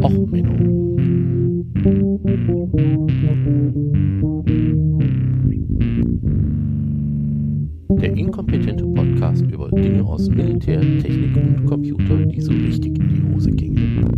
Och, 0.00 0.10
Menno. 0.30 0.96
Der 8.00 8.12
inkompetente 8.16 8.86
Podcast 8.86 9.42
über 9.42 9.70
Dinge 9.70 10.02
aus 10.04 10.28
Militär, 10.30 10.80
Technik 10.80 11.36
und 11.36 11.66
Computer, 11.66 12.24
die 12.24 12.40
so 12.40 12.52
richtig 12.52 12.98
in 12.98 13.08
die 13.08 13.22
Hose 13.34 13.50
gingen. 13.50 14.08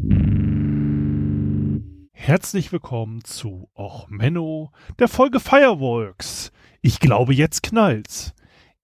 Herzlich 2.13 2.71
willkommen 2.73 3.25
zu 3.25 3.69
Och 3.77 4.09
Menno, 4.09 4.71
der 5.01 5.09
Folge 5.09 5.41
Fireworks. 5.41 6.53
Ich 6.83 7.01
glaube, 7.01 7.35
jetzt 7.35 7.65
knallt's. 7.65 8.33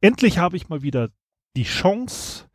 Endlich 0.00 0.38
habe 0.38 0.56
ich 0.56 0.68
mal 0.68 0.82
wieder 0.82 1.10
die 1.56 1.62
Chance, 1.62 2.46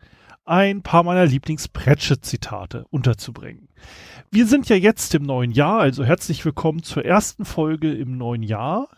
ein 0.46 0.84
paar 0.84 1.04
meiner 1.04 1.26
Lieblings-Pratchett-Zitate 1.26 2.86
unterzubringen. 2.92 3.68
Wir 4.32 4.46
sind 4.46 4.70
ja 4.70 4.76
jetzt 4.76 5.14
im 5.16 5.24
neuen 5.24 5.52
Jahr, 5.52 5.80
also 5.80 6.06
herzlich 6.06 6.46
willkommen 6.46 6.84
zur 6.84 7.04
ersten 7.04 7.46
Folge 7.46 7.92
im 7.92 8.18
neuen 8.18 8.44
Jahr. 8.44 8.90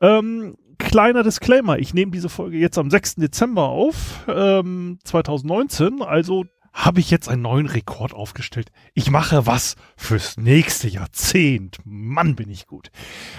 Ähm, 0.00 0.56
kleiner 0.78 1.22
Disclaimer, 1.22 1.78
ich 1.78 1.94
nehme 1.94 2.10
diese 2.10 2.28
Folge 2.28 2.58
jetzt 2.58 2.78
am 2.78 2.90
6. 2.90 3.16
Dezember 3.16 3.68
auf, 3.68 4.24
ähm, 4.26 4.98
2019, 5.04 6.02
also 6.02 6.44
habe 6.72 7.00
ich 7.00 7.10
jetzt 7.10 7.28
einen 7.28 7.42
neuen 7.42 7.66
Rekord 7.66 8.14
aufgestellt. 8.14 8.72
Ich 8.94 9.10
mache 9.10 9.46
was 9.46 9.76
fürs 9.96 10.38
nächste 10.38 10.88
Jahrzehnt. 10.88 11.78
Mann, 11.84 12.34
bin 12.34 12.50
ich 12.50 12.66
gut. 12.66 12.90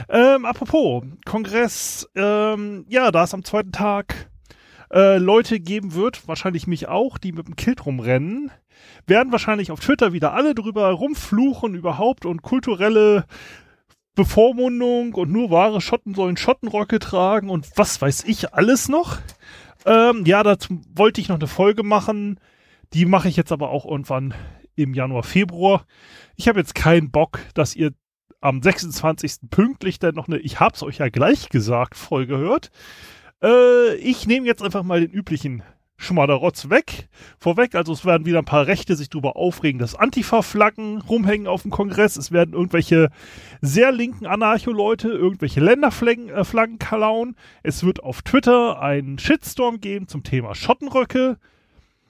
Ähm, 0.07 0.45
apropos, 0.45 1.03
Kongress, 1.25 2.07
ähm, 2.15 2.85
ja, 2.87 3.11
da 3.11 3.23
ist 3.23 3.33
am 3.33 3.43
zweiten 3.43 3.71
Tag 3.71 4.29
äh, 4.93 5.17
Leute 5.17 5.59
geben 5.59 5.95
wird, 5.95 6.27
wahrscheinlich 6.27 6.67
mich 6.67 6.87
auch, 6.87 7.17
die 7.17 7.31
mit 7.31 7.47
dem 7.47 7.55
Kilt 7.55 7.85
rumrennen, 7.85 8.51
werden 9.07 9.31
wahrscheinlich 9.31 9.71
auf 9.71 9.79
Twitter 9.79 10.13
wieder 10.13 10.33
alle 10.33 10.53
drüber 10.55 10.89
rumfluchen 10.91 11.73
überhaupt 11.73 12.25
und 12.25 12.41
kulturelle 12.41 13.25
Bevormundung 14.15 15.15
und 15.15 15.31
nur 15.31 15.49
wahre 15.49 15.81
Schotten 15.81 16.13
sollen 16.13 16.37
Schottenrocke 16.37 16.99
tragen 16.99 17.49
und 17.49 17.67
was 17.75 18.01
weiß 18.01 18.25
ich 18.25 18.53
alles 18.53 18.87
noch. 18.87 19.17
Ähm, 19.85 20.23
ja, 20.25 20.43
dazu 20.43 20.81
wollte 20.95 21.19
ich 21.19 21.29
noch 21.29 21.39
eine 21.39 21.47
Folge 21.47 21.83
machen. 21.83 22.39
Die 22.93 23.05
mache 23.05 23.27
ich 23.27 23.35
jetzt 23.35 23.51
aber 23.51 23.71
auch 23.71 23.85
irgendwann 23.85 24.35
im 24.75 24.93
Januar, 24.93 25.23
Februar. 25.23 25.85
Ich 26.35 26.47
habe 26.47 26.59
jetzt 26.59 26.75
keinen 26.75 27.09
Bock, 27.09 27.39
dass 27.55 27.75
ihr 27.75 27.93
am 28.39 28.61
26. 28.61 29.49
pünktlich 29.49 29.99
dann 29.99 30.15
noch 30.15 30.27
eine 30.27 30.37
Ich 30.37 30.59
hab's 30.59 30.83
euch 30.83 30.97
ja 30.97 31.09
gleich 31.09 31.49
gesagt 31.49 31.95
Folge 31.95 32.37
hört. 32.37 32.69
Äh, 33.43 33.95
ich 33.95 34.25
nehme 34.25 34.47
jetzt 34.47 34.63
einfach 34.63 34.83
mal 34.83 35.01
den 35.01 35.11
üblichen 35.11 35.63
Schmaderotz 35.97 36.69
weg. 36.69 37.07
Vorweg, 37.37 37.75
also 37.75 37.93
es 37.93 38.05
werden 38.05 38.25
wieder 38.25 38.39
ein 38.39 38.45
paar 38.45 38.67
Rechte 38.67 38.95
sich 38.95 39.09
darüber 39.09 39.35
aufregen, 39.35 39.79
dass 39.79 39.95
Antifa-Flaggen 39.95 41.01
rumhängen 41.01 41.47
auf 41.47 41.61
dem 41.61 41.71
Kongress. 41.71 42.17
Es 42.17 42.31
werden 42.31 42.53
irgendwelche 42.53 43.09
sehr 43.61 43.91
linken 43.91 44.25
Anarcho-Leute 44.25 45.09
irgendwelche 45.09 45.61
Länderflaggen 45.61 46.29
äh, 46.29 46.43
Flaggen 46.43 46.79
klauen. 46.79 47.35
Es 47.61 47.83
wird 47.83 48.03
auf 48.03 48.21
Twitter 48.21 48.81
einen 48.81 49.19
Shitstorm 49.19 49.79
geben 49.79 50.07
zum 50.07 50.23
Thema 50.23 50.55
Schottenröcke. 50.55 51.37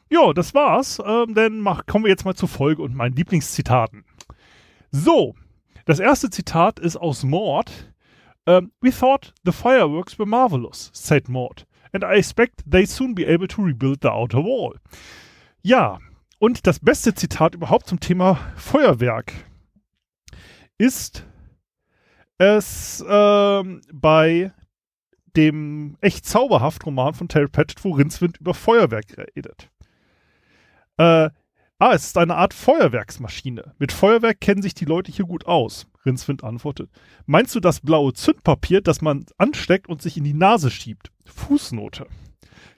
Ja, 0.09 0.33
das 0.33 0.53
war's. 0.53 1.01
Ähm, 1.05 1.33
dann 1.33 1.59
mach, 1.59 1.85
kommen 1.85 2.05
wir 2.05 2.09
jetzt 2.09 2.25
mal 2.25 2.35
zur 2.35 2.49
Folge 2.49 2.81
und 2.81 2.95
meinen 2.95 3.15
Lieblingszitaten. 3.15 4.05
So, 4.91 5.35
das 5.85 5.99
erste 5.99 6.29
Zitat 6.29 6.79
ist 6.79 6.97
aus 6.97 7.23
Mord. 7.23 7.92
Um, 8.45 8.71
we 8.81 8.91
thought 8.91 9.31
the 9.43 9.53
fireworks 9.53 10.19
were 10.19 10.25
marvelous, 10.25 10.91
said 10.93 11.29
Maud, 11.29 11.65
and 11.93 12.03
I 12.03 12.15
expect 12.15 12.69
they 12.69 12.85
soon 12.85 13.13
be 13.13 13.25
able 13.25 13.47
to 13.47 13.63
rebuild 13.63 14.01
the 14.01 14.11
outer 14.11 14.41
wall. 14.41 14.73
Ja, 15.61 15.99
und 16.39 16.67
das 16.67 16.79
beste 16.79 17.13
Zitat 17.13 17.55
überhaupt 17.55 17.87
zum 17.87 18.01
Thema 18.01 18.37
Feuerwerk 18.57 19.31
ist 20.77 21.25
es 22.37 23.03
ähm, 23.07 23.81
bei 23.93 24.51
dem 25.37 25.97
echt 26.01 26.25
zauberhaft 26.25 26.85
Roman 26.85 27.13
von 27.13 27.29
Terry 27.29 27.47
Pratchett, 27.47 27.83
wo 27.85 27.91
Rincewind 27.91 28.39
über 28.39 28.53
Feuerwerk 28.53 29.17
redet. 29.35 29.69
Äh, 30.97 31.29
ah, 31.83 31.93
es 31.93 32.05
ist 32.05 32.17
eine 32.17 32.35
Art 32.35 32.53
Feuerwerksmaschine. 32.53 33.73
Mit 33.77 33.91
Feuerwerk 33.91 34.39
kennen 34.39 34.61
sich 34.61 34.73
die 34.73 34.85
Leute 34.85 35.11
hier 35.11 35.25
gut 35.25 35.47
aus. 35.47 35.85
Rinzwind 36.05 36.43
antwortet. 36.43 36.89
Meinst 37.25 37.55
du 37.55 37.59
das 37.59 37.81
blaue 37.81 38.13
Zündpapier, 38.13 38.79
das 38.79 39.01
man 39.01 39.25
ansteckt 39.37 39.89
und 39.89 40.01
sich 40.01 40.15
in 40.15 40.23
die 40.23 40.33
Nase 40.33 40.71
schiebt? 40.71 41.11
Fußnote. 41.25 42.07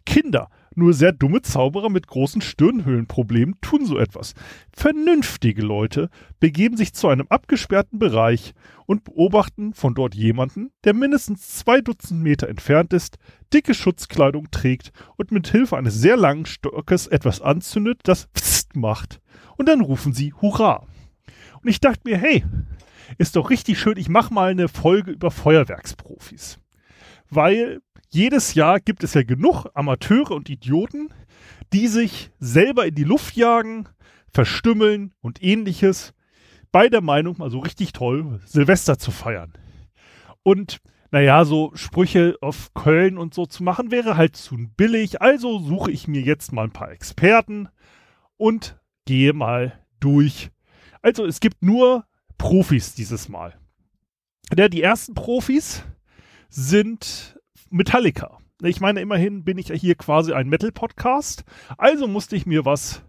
Kinder, 0.08 0.50
nur 0.74 0.94
sehr 0.94 1.12
dumme 1.12 1.42
Zauberer 1.42 1.90
mit 1.90 2.08
großen 2.08 2.42
Stirnhöhlenproblemen 2.42 3.56
tun 3.62 3.86
so 3.86 3.98
etwas. 3.98 4.34
Vernünftige 4.76 5.62
Leute 5.62 6.10
begeben 6.40 6.76
sich 6.76 6.94
zu 6.94 7.08
einem 7.08 7.28
abgesperrten 7.30 8.00
Bereich 8.00 8.54
und 8.86 9.04
beobachten 9.04 9.74
von 9.74 9.94
dort 9.94 10.16
jemanden, 10.16 10.72
der 10.84 10.94
mindestens 10.94 11.56
zwei 11.56 11.82
Dutzend 11.82 12.22
Meter 12.22 12.50
entfernt 12.50 12.92
ist, 12.92 13.18
dicke 13.54 13.74
Schutzkleidung 13.74 14.50
trägt 14.52 14.92
und 15.16 15.32
mit 15.32 15.48
Hilfe 15.48 15.78
eines 15.78 15.96
sehr 15.96 16.18
langen 16.18 16.46
Stockes 16.46 17.08
etwas 17.08 17.42
anzündet, 17.42 18.02
das 18.04 18.28
Macht. 18.76 19.22
Und 19.58 19.68
dann 19.68 19.82
rufen 19.82 20.14
sie 20.14 20.34
Hurra. 20.34 20.86
Und 21.62 21.70
ich 21.70 21.80
dachte 21.80 22.02
mir, 22.04 22.18
hey, 22.18 22.44
ist 23.18 23.36
doch 23.36 23.50
richtig 23.50 23.80
schön, 23.80 23.98
ich 23.98 24.10
mache 24.10 24.34
mal 24.34 24.52
eine 24.52 24.68
Folge 24.68 25.12
über 25.12 25.32
Feuerwerksprofis. 25.32 26.60
Weil 27.30 27.82
jedes 28.10 28.54
Jahr 28.54 28.80
gibt 28.80 29.04
es 29.04 29.14
ja 29.14 29.24
genug 29.24 29.66
Amateure 29.74 30.32
und 30.32 30.50
Idioten, 30.50 31.10
die 31.74 31.88
sich 31.88 32.32
selber 32.40 32.86
in 32.86 32.96
die 32.96 33.04
Luft 33.04 33.36
jagen, 33.36 33.88
verstümmeln 34.32 35.14
und 35.22 35.42
ähnliches, 35.42 36.14
bei 36.72 36.90
der 36.90 37.02
Meinung, 37.02 37.38
mal 37.38 37.50
so 37.50 37.60
richtig 37.60 37.94
toll, 37.94 38.42
Silvester 38.46 38.98
zu 38.98 39.12
feiern. 39.12 39.54
Und 40.44 40.82
naja, 41.12 41.46
so 41.46 41.72
Sprüche 41.76 42.36
auf 42.42 42.74
Köln 42.74 43.18
und 43.18 43.34
so 43.34 43.46
zu 43.46 43.64
machen, 43.64 43.92
wäre 43.92 44.18
halt 44.18 44.36
zu 44.36 44.58
billig. 44.76 45.22
Also 45.22 45.60
suche 45.60 45.92
ich 45.92 46.10
mir 46.10 46.22
jetzt 46.22 46.52
mal 46.52 46.66
ein 46.66 46.72
paar 46.72 46.92
Experten 46.92 47.70
und 48.38 48.80
gehe 49.06 49.34
mal 49.34 49.86
durch. 50.00 50.52
Also 51.02 51.26
es 51.26 51.40
gibt 51.40 51.62
nur 51.62 52.06
Profis 52.38 52.96
dieses 52.96 53.30
Mal. 53.30 53.54
Ja, 54.56 54.68
die 54.68 54.82
ersten 54.82 55.14
Profis 55.14 55.84
sind 56.50 57.40
Metallica. 57.70 58.38
Ich 58.62 58.80
meine, 58.80 59.02
immerhin 59.02 59.44
bin 59.44 59.58
ich 59.58 59.70
ja 59.70 59.76
hier 59.76 59.96
quasi 59.96 60.34
ein 60.34 60.48
Metal-Podcast, 60.48 61.44
also 61.78 62.08
musste 62.08 62.36
ich 62.36 62.46
mir 62.46 62.66
was 62.66 63.04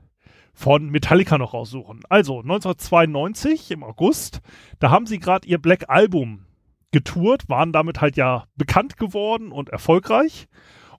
von 0.53 0.89
Metallica 0.89 1.39
noch 1.39 1.55
raussuchen. 1.55 2.01
Also 2.09 2.41
1992 2.41 3.71
im 3.71 3.85
August, 3.85 4.41
da 4.79 4.91
haben 4.91 5.07
sie 5.07 5.19
gerade 5.19 5.47
ihr 5.47 5.59
Black 5.59 5.89
Album 5.89 6.47
getourt, 6.91 7.49
waren 7.49 7.73
damit 7.73 8.01
halt 8.01 8.17
ja 8.17 8.47
bekannt 8.57 8.97
geworden 8.97 9.53
und 9.53 9.69
erfolgreich 9.69 10.49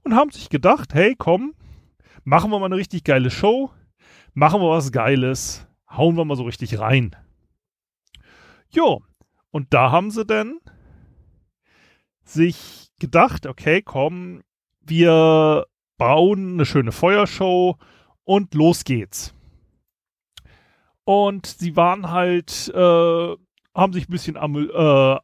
und 0.04 0.16
haben 0.16 0.32
sich 0.32 0.50
gedacht, 0.50 0.94
hey, 0.94 1.16
komm, 1.18 1.56
machen 2.24 2.52
wir 2.52 2.60
mal 2.60 2.68
eine 2.68 2.76
richtig 2.76 3.04
geile 3.04 3.32
Show, 3.32 3.72
machen 4.38 4.62
wir 4.62 4.70
was 4.70 4.92
Geiles, 4.92 5.66
hauen 5.90 6.16
wir 6.16 6.24
mal 6.24 6.38
so 6.38 6.44
richtig 6.44 6.78
rein. 6.78 7.16
Jo, 8.70 9.02
und 9.50 9.74
da 9.74 9.92
haben 9.92 10.12
sie 10.12 10.25
dann 10.25 10.59
sich 12.24 12.90
gedacht, 13.00 13.48
okay, 13.48 13.81
komm, 13.81 14.44
wir 14.80 15.66
bauen 15.98 16.53
eine 16.53 16.68
schöne 16.68 16.92
Feuershow 16.92 17.78
und 18.25 18.53
los 18.53 18.84
geht's. 18.84 19.34
Und 21.04 21.48
sie 21.48 21.75
waren 21.75 22.12
halt, 22.12 22.72
äh, 22.75 23.36
haben 23.74 23.94
sich 23.94 24.08
ein 24.08 24.12
bisschen, 24.12 24.36
äh, 24.36 25.18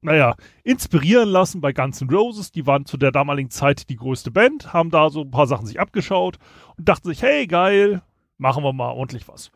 naja, 0.00 0.36
inspirieren 0.62 1.28
lassen 1.28 1.60
bei 1.60 1.74
Guns 1.74 2.00
N' 2.00 2.08
Roses. 2.08 2.50
Die 2.50 2.66
waren 2.66 2.86
zu 2.86 2.96
der 2.96 3.12
damaligen 3.12 3.50
Zeit 3.50 3.90
die 3.90 3.96
größte 3.96 4.30
Band, 4.30 4.72
haben 4.72 4.88
da 4.88 5.10
so 5.10 5.20
ein 5.20 5.30
paar 5.30 5.46
Sachen 5.46 5.66
sich 5.66 5.80
abgeschaut 5.80 6.38
und 6.78 6.88
dachten 6.88 7.08
sich, 7.08 7.20
hey, 7.20 7.46
geil, 7.46 8.00
machen 8.38 8.64
wir 8.64 8.72
mal 8.72 8.90
ordentlich 8.90 9.28
was. 9.28 9.50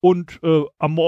Und 0.00 0.40
äh, 0.42 0.64
am, 0.78 0.98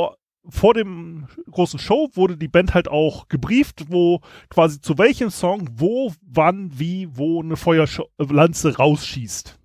vor 0.48 0.74
dem 0.74 1.26
großen 1.50 1.78
Show 1.78 2.10
wurde 2.14 2.36
die 2.36 2.48
Band 2.48 2.74
halt 2.74 2.88
auch 2.88 3.28
gebrieft, 3.28 3.84
wo 3.88 4.20
quasi 4.50 4.80
zu 4.80 4.98
welchem 4.98 5.30
Song, 5.30 5.68
wo, 5.76 6.12
wann, 6.22 6.78
wie, 6.78 7.08
wo 7.16 7.42
eine 7.42 7.56
Feuerlanze 7.56 8.76
rausschießt. 8.76 9.58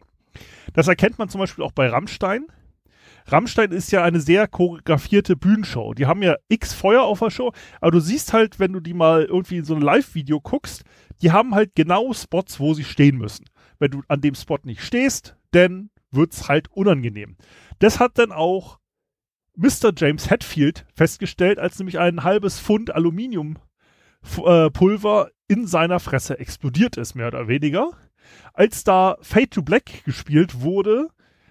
Das 0.73 0.87
erkennt 0.87 1.17
man 1.17 1.29
zum 1.29 1.39
Beispiel 1.39 1.63
auch 1.63 1.71
bei 1.71 1.89
Rammstein. 1.89 2.45
Rammstein 3.29 3.71
ist 3.71 3.91
ja 3.91 4.03
eine 4.03 4.21
sehr 4.21 4.47
choreografierte 4.47 5.35
Bühnenshow. 5.35 5.93
Die 5.93 6.05
haben 6.05 6.23
ja 6.23 6.35
x 6.47 6.73
Feuer 6.73 7.03
auf 7.03 7.19
der 7.19 7.29
Show, 7.29 7.51
aber 7.81 7.91
du 7.91 7.99
siehst 7.99 8.31
halt, 8.31 8.59
wenn 8.59 8.71
du 8.71 8.79
die 8.79 8.93
mal 8.93 9.25
irgendwie 9.25 9.57
in 9.57 9.65
so 9.65 9.75
ein 9.75 9.81
Live-Video 9.81 10.39
guckst, 10.39 10.83
die 11.21 11.31
haben 11.31 11.53
halt 11.53 11.75
genau 11.75 12.13
Spots, 12.13 12.59
wo 12.59 12.73
sie 12.73 12.85
stehen 12.85 13.17
müssen. 13.17 13.45
Wenn 13.79 13.91
du 13.91 14.01
an 14.07 14.21
dem 14.21 14.35
Spot 14.35 14.59
nicht 14.63 14.81
stehst, 14.81 15.35
dann 15.51 15.89
wird's 16.11 16.47
halt 16.47 16.71
unangenehm. 16.71 17.35
Das 17.79 17.99
hat 17.99 18.17
dann 18.17 18.31
auch 18.31 18.79
Mr. 19.55 19.91
James 19.95 20.29
Hetfield 20.29 20.85
festgestellt, 20.93 21.59
als 21.59 21.79
nämlich 21.79 21.99
ein 21.99 22.23
halbes 22.23 22.59
Pfund 22.59 22.93
Aluminiumpulver 22.93 25.31
in 25.47 25.65
seiner 25.65 25.99
Fresse 25.99 26.39
explodiert 26.39 26.97
ist, 26.97 27.15
mehr 27.15 27.27
oder 27.27 27.47
weniger. 27.47 27.91
Als 28.53 28.83
da 28.83 29.17
Fade 29.21 29.49
to 29.49 29.63
Black 29.63 30.03
gespielt 30.05 30.61
wurde, 30.61 31.07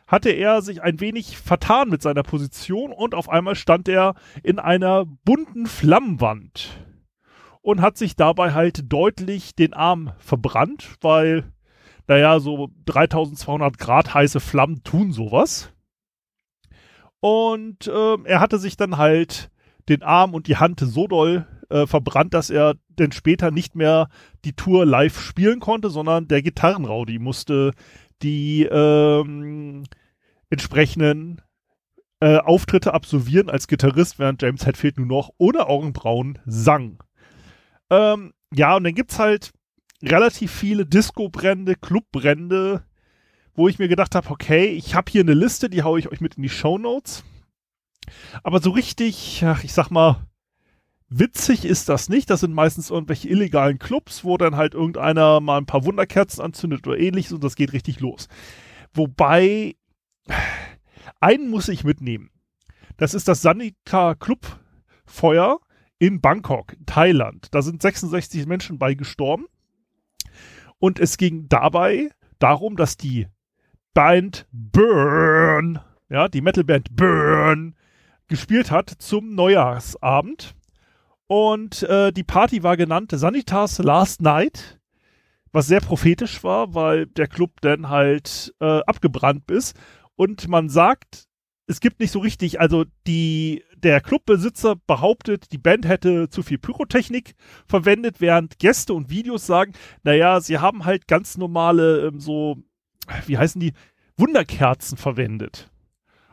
hatte 0.06 0.31
er 0.31 0.62
sich 0.62 0.82
ein 0.82 1.00
wenig 1.00 1.37
vertan 1.37 1.88
mit 1.88 2.00
seiner 2.00 2.23
Position 2.23 2.93
und 2.93 3.14
auf 3.14 3.29
einmal 3.29 3.56
stand 3.56 3.88
er 3.88 4.14
in 4.43 4.59
einer 4.59 5.05
bunten 5.05 5.67
Flammenwand 5.67 6.87
und 7.61 7.81
hat 7.81 7.99
sich 7.99 8.14
dabei 8.14 8.55
halt 8.55 8.93
deutlich 8.93 9.56
den 9.56 9.75
Arm 9.75 10.12
verbrannt, 10.19 10.94
weil, 11.00 11.52
naja, 12.08 12.38
so 12.41 12.70
3200 12.87 13.79
Grad 13.79 14.14
heiße 14.14 14.41
Flammen 14.41 14.82
tun 14.85 15.12
sowas. 15.12 15.73
Und 17.20 17.87
äh, 17.88 18.17
er 18.25 18.41
hatte 18.41 18.58
sich 18.58 18.76
dann 18.76 18.97
halt 18.97 19.50
den 19.88 20.03
Arm 20.03 20.35
und 20.35 20.47
die 20.47 20.56
Hand 20.56 20.81
so 20.81 21.06
doll 21.06 21.47
äh, 21.70 21.87
verbrannt, 21.87 22.35
dass 22.35 22.50
er 22.50 22.75
denn 22.88 23.12
später 23.12 23.50
nicht 23.50 23.75
mehr 23.75 24.08
die 24.44 24.53
Tour 24.55 24.87
live 24.87 25.20
spielen 25.20 25.61
konnte, 25.61 25.91
sondern 25.91 26.29
der 26.29 26.43
Gitarrenraudi 26.43 27.19
musste 27.19 27.73
die 28.23 28.64
ähm, 28.64 29.85
entsprechenden 30.50 31.43
äh, 32.20 32.38
Auftritte 32.38 32.94
absolvieren 32.94 33.50
als 33.50 33.69
Gitarrist, 33.69 34.19
während 34.19 34.41
James 34.41 34.64
Hetfield 34.64 34.97
nur 34.99 35.06
noch 35.06 35.31
ohne 35.38 35.67
Augenbrauen 35.67 36.38
sang. 36.47 37.02
Ähm, 37.91 38.32
ja, 38.55 38.76
und 38.76 38.85
dann 38.85 38.94
gibt's 38.94 39.19
halt 39.19 39.52
relativ 40.03 40.53
viele 40.53 40.87
Disco-Brände, 40.87 41.75
Club-Brände, 41.75 42.85
wo 43.55 43.69
ich 43.69 43.79
mir 43.79 43.89
gedacht 43.89 44.15
habe, 44.15 44.31
okay, 44.31 44.67
ich 44.67 44.95
habe 44.95 45.11
hier 45.11 45.23
eine 45.23 45.35
Liste, 45.35 45.71
die 45.71 45.83
haue 45.83 45.99
ich 45.99 46.09
euch 46.09 46.21
mit 46.21 46.35
in 46.35 46.43
die 46.43 46.49
Show 46.49 46.79
Notes. 46.79 47.25
Aber 48.43 48.61
so 48.61 48.71
richtig, 48.71 49.43
ach, 49.45 49.65
ich 49.65 49.73
sag 49.73 49.91
mal, 49.91 50.27
witzig 51.09 51.65
ist 51.65 51.89
das 51.89 52.09
nicht. 52.09 52.31
Das 52.31 52.41
sind 52.41 52.53
meistens 52.53 52.91
irgendwelche 52.91 53.29
illegalen 53.29 53.79
Clubs, 53.79 54.25
wo 54.25 54.37
dann 54.37 54.57
halt 54.57 54.75
irgendeiner 54.75 55.41
mal 55.41 55.59
ein 55.59 55.67
paar 55.67 55.85
Wunderkerzen 55.85 56.43
anzündet 56.43 56.87
oder 56.87 56.99
ähnliches 56.99 57.33
und 57.33 57.43
das 57.43 57.57
geht 57.57 57.73
richtig 57.73 58.01
los. 58.01 58.29
Wobei, 58.93 59.77
einen 61.21 61.49
muss 61.49 61.69
ich 61.69 61.85
mitnehmen. 61.85 62.31
Das 62.97 63.15
ist 63.15 63.29
das 63.29 63.43
Sanika 63.43 64.15
Club 64.15 64.61
Feuer 65.05 65.61
in 65.99 66.21
Bangkok, 66.21 66.77
Thailand. 66.87 67.49
Da 67.53 67.63
sind 67.63 67.83
66 67.83 68.47
Menschen 68.47 68.79
bei 68.79 68.95
gestorben. 68.95 69.47
Und 70.78 70.99
es 70.99 71.17
ging 71.17 71.49
dabei 71.49 72.11
darum, 72.38 72.76
dass 72.76 72.96
die 72.96 73.28
Band 73.94 74.46
Burn, 74.52 75.81
ja, 76.11 76.28
die 76.28 76.43
Metalband 76.43 76.94
Burn, 76.94 77.75
gespielt 78.28 78.70
hat 78.70 78.90
zum 78.90 79.34
Neujahrsabend. 79.34 80.55
Und 81.28 81.82
äh, 81.84 82.12
die 82.12 82.25
Party 82.25 82.62
war 82.62 82.76
genannt 82.76 83.12
Sanitas 83.14 83.78
Last 83.78 84.20
Night, 84.20 84.78
was 85.50 85.67
sehr 85.67 85.81
prophetisch 85.81 86.44
war, 86.44 86.75
weil 86.75 87.06
der 87.06 87.26
Club 87.26 87.52
dann 87.62 87.88
halt 87.88 88.55
äh, 88.61 88.81
abgebrannt 88.87 89.50
ist. 89.50 89.76
Und 90.14 90.49
man 90.49 90.69
sagt, 90.69 91.26
es 91.67 91.81
gibt 91.81 92.00
nicht 92.00 92.12
so 92.12 92.20
richtig, 92.20 92.61
also 92.61 92.84
die, 93.06 93.64
der 93.87 94.00
Clubbesitzer 94.00 94.75
behauptet, 94.88 95.53
die 95.53 95.59
Band 95.59 95.87
hätte 95.87 96.29
zu 96.29 96.43
viel 96.43 96.59
Pyrotechnik 96.59 97.37
verwendet, 97.69 98.21
während 98.21 98.59
Gäste 98.59 98.94
und 98.94 99.11
Videos 99.11 99.47
sagen, 99.47 99.75
naja, 100.03 100.41
sie 100.41 100.59
haben 100.59 100.85
halt 100.85 101.06
ganz 101.06 101.38
normale, 101.38 102.09
ähm, 102.09 102.19
so, 102.19 102.56
wie 103.27 103.38
heißen 103.38 103.61
die, 103.61 103.75
Wunderkerzen 104.17 104.99
verwendet. 104.99 105.71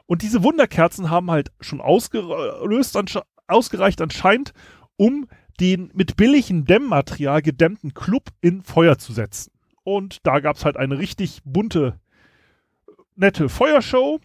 Und 0.07 0.23
diese 0.23 0.41
Wunderkerzen 0.41 1.11
haben 1.11 1.29
halt 1.29 1.51
schon 1.61 1.79
ausgelöst, 1.79 2.97
ansche 2.97 3.21
ausgereicht 3.45 4.01
anscheinend, 4.01 4.53
um 4.95 5.27
den 5.59 5.91
mit 5.94 6.15
billigem 6.15 6.65
Dämmmaterial 6.65 7.44
gedämmten 7.44 7.94
Club 7.94 8.29
in 8.41 8.63
Feuer 8.63 8.97
zu 8.97 9.13
setzen. 9.13 9.51
Und 9.83 10.25
da 10.25 10.39
gab 10.39 10.55
es 10.55 10.65
halt 10.65 10.77
eine 10.77 10.97
richtig 10.97 11.41
bunte, 11.44 12.00
nette 13.15 13.47
Feuershow 13.47 14.19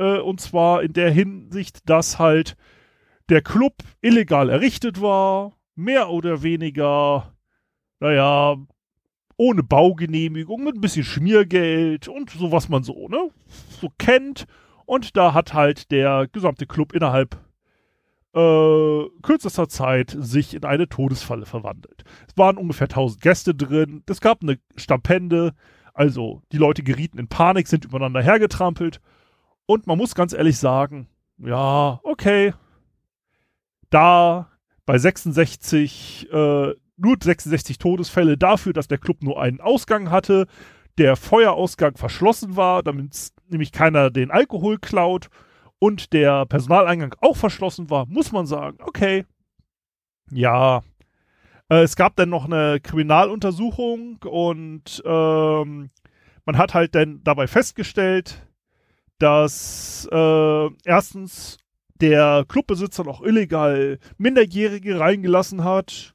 äh, 0.00 0.18
und 0.18 0.40
zwar 0.40 0.82
in 0.82 0.94
der 0.94 1.10
Hinsicht, 1.10 1.88
dass 1.88 2.18
halt 2.18 2.56
der 3.28 3.42
Club 3.42 3.74
illegal 4.00 4.48
errichtet 4.48 5.00
war, 5.00 5.52
mehr 5.76 6.10
oder 6.10 6.42
weniger, 6.42 7.34
naja, 8.00 8.56
ohne 9.36 9.62
Baugenehmigung, 9.62 10.64
mit 10.64 10.74
ein 10.74 10.80
bisschen 10.80 11.04
Schmiergeld 11.04 12.08
und 12.08 12.30
so, 12.30 12.50
was 12.50 12.68
man 12.68 12.82
so, 12.82 13.08
ne, 13.08 13.30
so 13.80 13.88
kennt. 13.98 14.46
Und 14.86 15.16
da 15.16 15.34
hat 15.34 15.54
halt 15.54 15.92
der 15.92 16.26
gesamte 16.32 16.66
Club 16.66 16.92
innerhalb 16.92 17.38
äh, 18.34 19.04
kürzester 19.22 19.68
Zeit 19.68 20.16
sich 20.18 20.54
in 20.54 20.64
eine 20.64 20.88
Todesfalle 20.88 21.46
verwandelt. 21.46 22.04
Es 22.26 22.36
waren 22.36 22.58
ungefähr 22.58 22.86
1000 22.86 23.20
Gäste 23.20 23.54
drin, 23.54 24.02
es 24.08 24.20
gab 24.20 24.42
eine 24.42 24.58
Stampende, 24.76 25.54
also 25.94 26.42
die 26.52 26.58
Leute 26.58 26.82
gerieten 26.82 27.18
in 27.18 27.28
Panik, 27.28 27.68
sind 27.68 27.84
übereinander 27.84 28.22
hergetrampelt 28.22 29.00
und 29.70 29.86
man 29.86 29.98
muss 29.98 30.16
ganz 30.16 30.32
ehrlich 30.32 30.58
sagen, 30.58 31.06
ja, 31.38 32.00
okay, 32.02 32.54
da 33.88 34.50
bei 34.84 34.98
66, 34.98 36.28
äh, 36.32 36.74
nur 36.96 37.16
66 37.22 37.78
Todesfälle 37.78 38.36
dafür, 38.36 38.72
dass 38.72 38.88
der 38.88 38.98
Club 38.98 39.22
nur 39.22 39.40
einen 39.40 39.60
Ausgang 39.60 40.10
hatte, 40.10 40.48
der 40.98 41.14
Feuerausgang 41.14 41.96
verschlossen 41.96 42.56
war, 42.56 42.82
damit 42.82 43.28
nämlich 43.46 43.70
keiner 43.70 44.10
den 44.10 44.32
Alkohol 44.32 44.78
klaut 44.78 45.28
und 45.78 46.12
der 46.12 46.46
Personaleingang 46.46 47.14
auch 47.20 47.36
verschlossen 47.36 47.90
war, 47.90 48.06
muss 48.06 48.32
man 48.32 48.46
sagen, 48.46 48.78
okay, 48.80 49.24
ja, 50.32 50.82
äh, 51.68 51.82
es 51.82 51.94
gab 51.94 52.16
dann 52.16 52.28
noch 52.28 52.46
eine 52.46 52.80
Kriminaluntersuchung 52.80 54.18
und 54.24 55.00
ähm, 55.06 55.90
man 56.44 56.58
hat 56.58 56.74
halt 56.74 56.96
dann 56.96 57.20
dabei 57.22 57.46
festgestellt, 57.46 58.49
dass 59.20 60.08
äh, 60.10 60.68
erstens 60.84 61.58
der 62.00 62.44
Clubbesitzer 62.48 63.04
noch 63.04 63.22
illegal 63.22 63.98
Minderjährige 64.18 64.98
reingelassen 64.98 65.62
hat. 65.62 66.14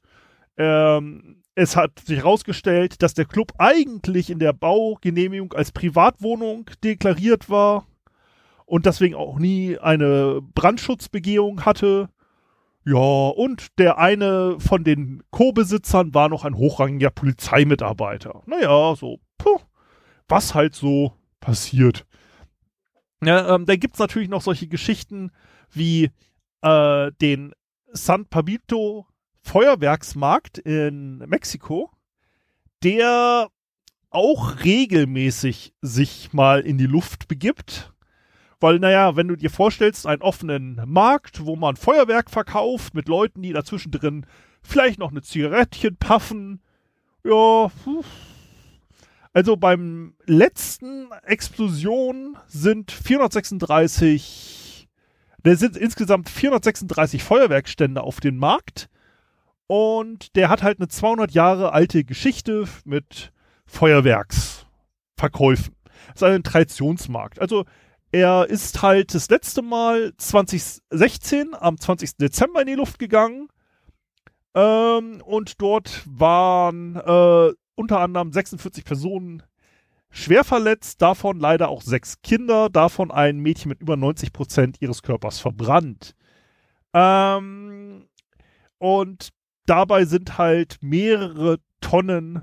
Ähm, 0.58 1.42
es 1.54 1.76
hat 1.76 2.00
sich 2.00 2.18
herausgestellt, 2.18 3.02
dass 3.02 3.14
der 3.14 3.24
Club 3.24 3.52
eigentlich 3.58 4.28
in 4.28 4.38
der 4.38 4.52
Baugenehmigung 4.52 5.52
als 5.54 5.72
Privatwohnung 5.72 6.68
deklariert 6.82 7.48
war 7.48 7.86
und 8.66 8.84
deswegen 8.84 9.14
auch 9.14 9.38
nie 9.38 9.78
eine 9.78 10.42
Brandschutzbegehung 10.54 11.64
hatte. 11.64 12.08
Ja, 12.84 12.98
und 13.28 13.78
der 13.78 13.98
eine 13.98 14.56
von 14.58 14.84
den 14.84 15.22
Co-Besitzern 15.30 16.14
war 16.14 16.28
noch 16.28 16.44
ein 16.44 16.56
hochrangiger 16.56 17.10
Polizeimitarbeiter. 17.10 18.42
Naja, 18.46 18.94
so, 18.96 19.20
puh, 19.38 19.58
was 20.28 20.54
halt 20.54 20.74
so 20.74 21.12
passiert. 21.40 22.06
Ja, 23.22 23.54
ähm, 23.54 23.66
da 23.66 23.76
gibt 23.76 23.94
es 23.94 24.00
natürlich 24.00 24.28
noch 24.28 24.42
solche 24.42 24.68
Geschichten 24.68 25.30
wie 25.70 26.10
äh, 26.62 27.12
den 27.20 27.52
San 27.92 28.26
Pabito 28.26 29.06
Feuerwerksmarkt 29.42 30.58
in 30.58 31.18
Mexiko, 31.18 31.90
der 32.82 33.48
auch 34.10 34.64
regelmäßig 34.64 35.74
sich 35.82 36.32
mal 36.32 36.60
in 36.60 36.78
die 36.78 36.86
Luft 36.86 37.28
begibt. 37.28 37.92
Weil, 38.58 38.78
naja, 38.78 39.16
wenn 39.16 39.28
du 39.28 39.36
dir 39.36 39.50
vorstellst, 39.50 40.06
einen 40.06 40.22
offenen 40.22 40.80
Markt, 40.86 41.44
wo 41.44 41.56
man 41.56 41.76
Feuerwerk 41.76 42.30
verkauft 42.30 42.94
mit 42.94 43.06
Leuten, 43.08 43.42
die 43.42 43.52
dazwischen 43.52 43.92
drin 43.92 44.26
vielleicht 44.62 44.98
noch 44.98 45.10
eine 45.10 45.22
Zigarettchen 45.22 45.96
puffen, 45.96 46.62
ja, 47.22 47.70
puh, 47.84 48.04
also 49.36 49.56
beim 49.58 50.14
letzten 50.24 51.12
Explosion 51.24 52.38
sind 52.46 52.90
436, 52.90 54.88
da 55.42 55.54
sind 55.56 55.76
insgesamt 55.76 56.30
436 56.30 57.22
Feuerwerkstände 57.22 58.02
auf 58.02 58.20
dem 58.20 58.38
Markt. 58.38 58.88
Und 59.66 60.36
der 60.36 60.48
hat 60.48 60.62
halt 60.62 60.78
eine 60.78 60.88
200 60.88 61.32
Jahre 61.32 61.74
alte 61.74 62.04
Geschichte 62.04 62.64
mit 62.86 63.30
Feuerwerksverkäufen. 63.66 65.76
Das 66.14 66.16
ist 66.16 66.22
ein 66.22 66.42
Traditionsmarkt. 66.42 67.38
Also 67.38 67.66
er 68.12 68.48
ist 68.48 68.80
halt 68.80 69.14
das 69.14 69.28
letzte 69.28 69.60
Mal 69.60 70.14
2016 70.16 71.52
am 71.52 71.78
20. 71.78 72.16
Dezember 72.16 72.62
in 72.62 72.68
die 72.68 72.74
Luft 72.74 72.98
gegangen. 72.98 73.48
Ähm, 74.54 75.20
und 75.26 75.60
dort 75.60 76.04
waren 76.06 76.96
äh, 76.96 77.52
unter 77.76 78.00
anderem 78.00 78.32
46 78.32 78.84
Personen 78.84 79.42
schwer 80.10 80.44
verletzt, 80.44 81.02
davon 81.02 81.38
leider 81.38 81.68
auch 81.68 81.82
sechs 81.82 82.20
Kinder, 82.22 82.68
davon 82.68 83.10
ein 83.10 83.38
Mädchen 83.38 83.68
mit 83.68 83.80
über 83.80 83.96
90 83.96 84.32
Prozent 84.32 84.76
ihres 84.80 85.02
Körpers 85.02 85.38
verbrannt. 85.38 86.14
Ähm, 86.92 88.08
und 88.78 89.30
dabei 89.66 90.04
sind 90.04 90.38
halt 90.38 90.78
mehrere 90.80 91.58
Tonnen 91.80 92.42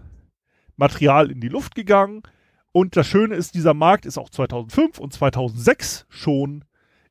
Material 0.76 1.32
in 1.32 1.42
die 1.42 1.50
Luft 1.50 1.76
gegangen. 1.76 2.24
Und 2.72 2.96
das 2.96 3.08
Schöne 3.08 3.36
ist, 3.36 3.56
dieser 3.56 3.74
Markt 3.74 4.06
ist 4.06 4.18
auch 4.18 4.30
2005 4.30 5.00
und 5.00 5.14
2006 5.14 6.06
schon 6.10 6.66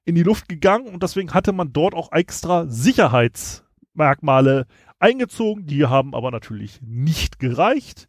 in 0.05 0.17
die 0.17 0.25
Luft 0.25 0.49
gegangen 0.49 0.89
und 0.89 1.03
deswegen 1.03 1.33
hatte 1.33 1.53
man 1.53 1.73
dort 1.73 1.95
auch 1.95 2.11
extra 2.11 2.67
Sicherheitsmerkmale 2.67 4.67
eingezogen. 4.99 5.67
Die 5.67 5.87
haben 5.87 6.15
aber 6.15 6.33
natürlich 6.33 6.81
nicht 6.83 7.39
gereicht. 7.39 8.09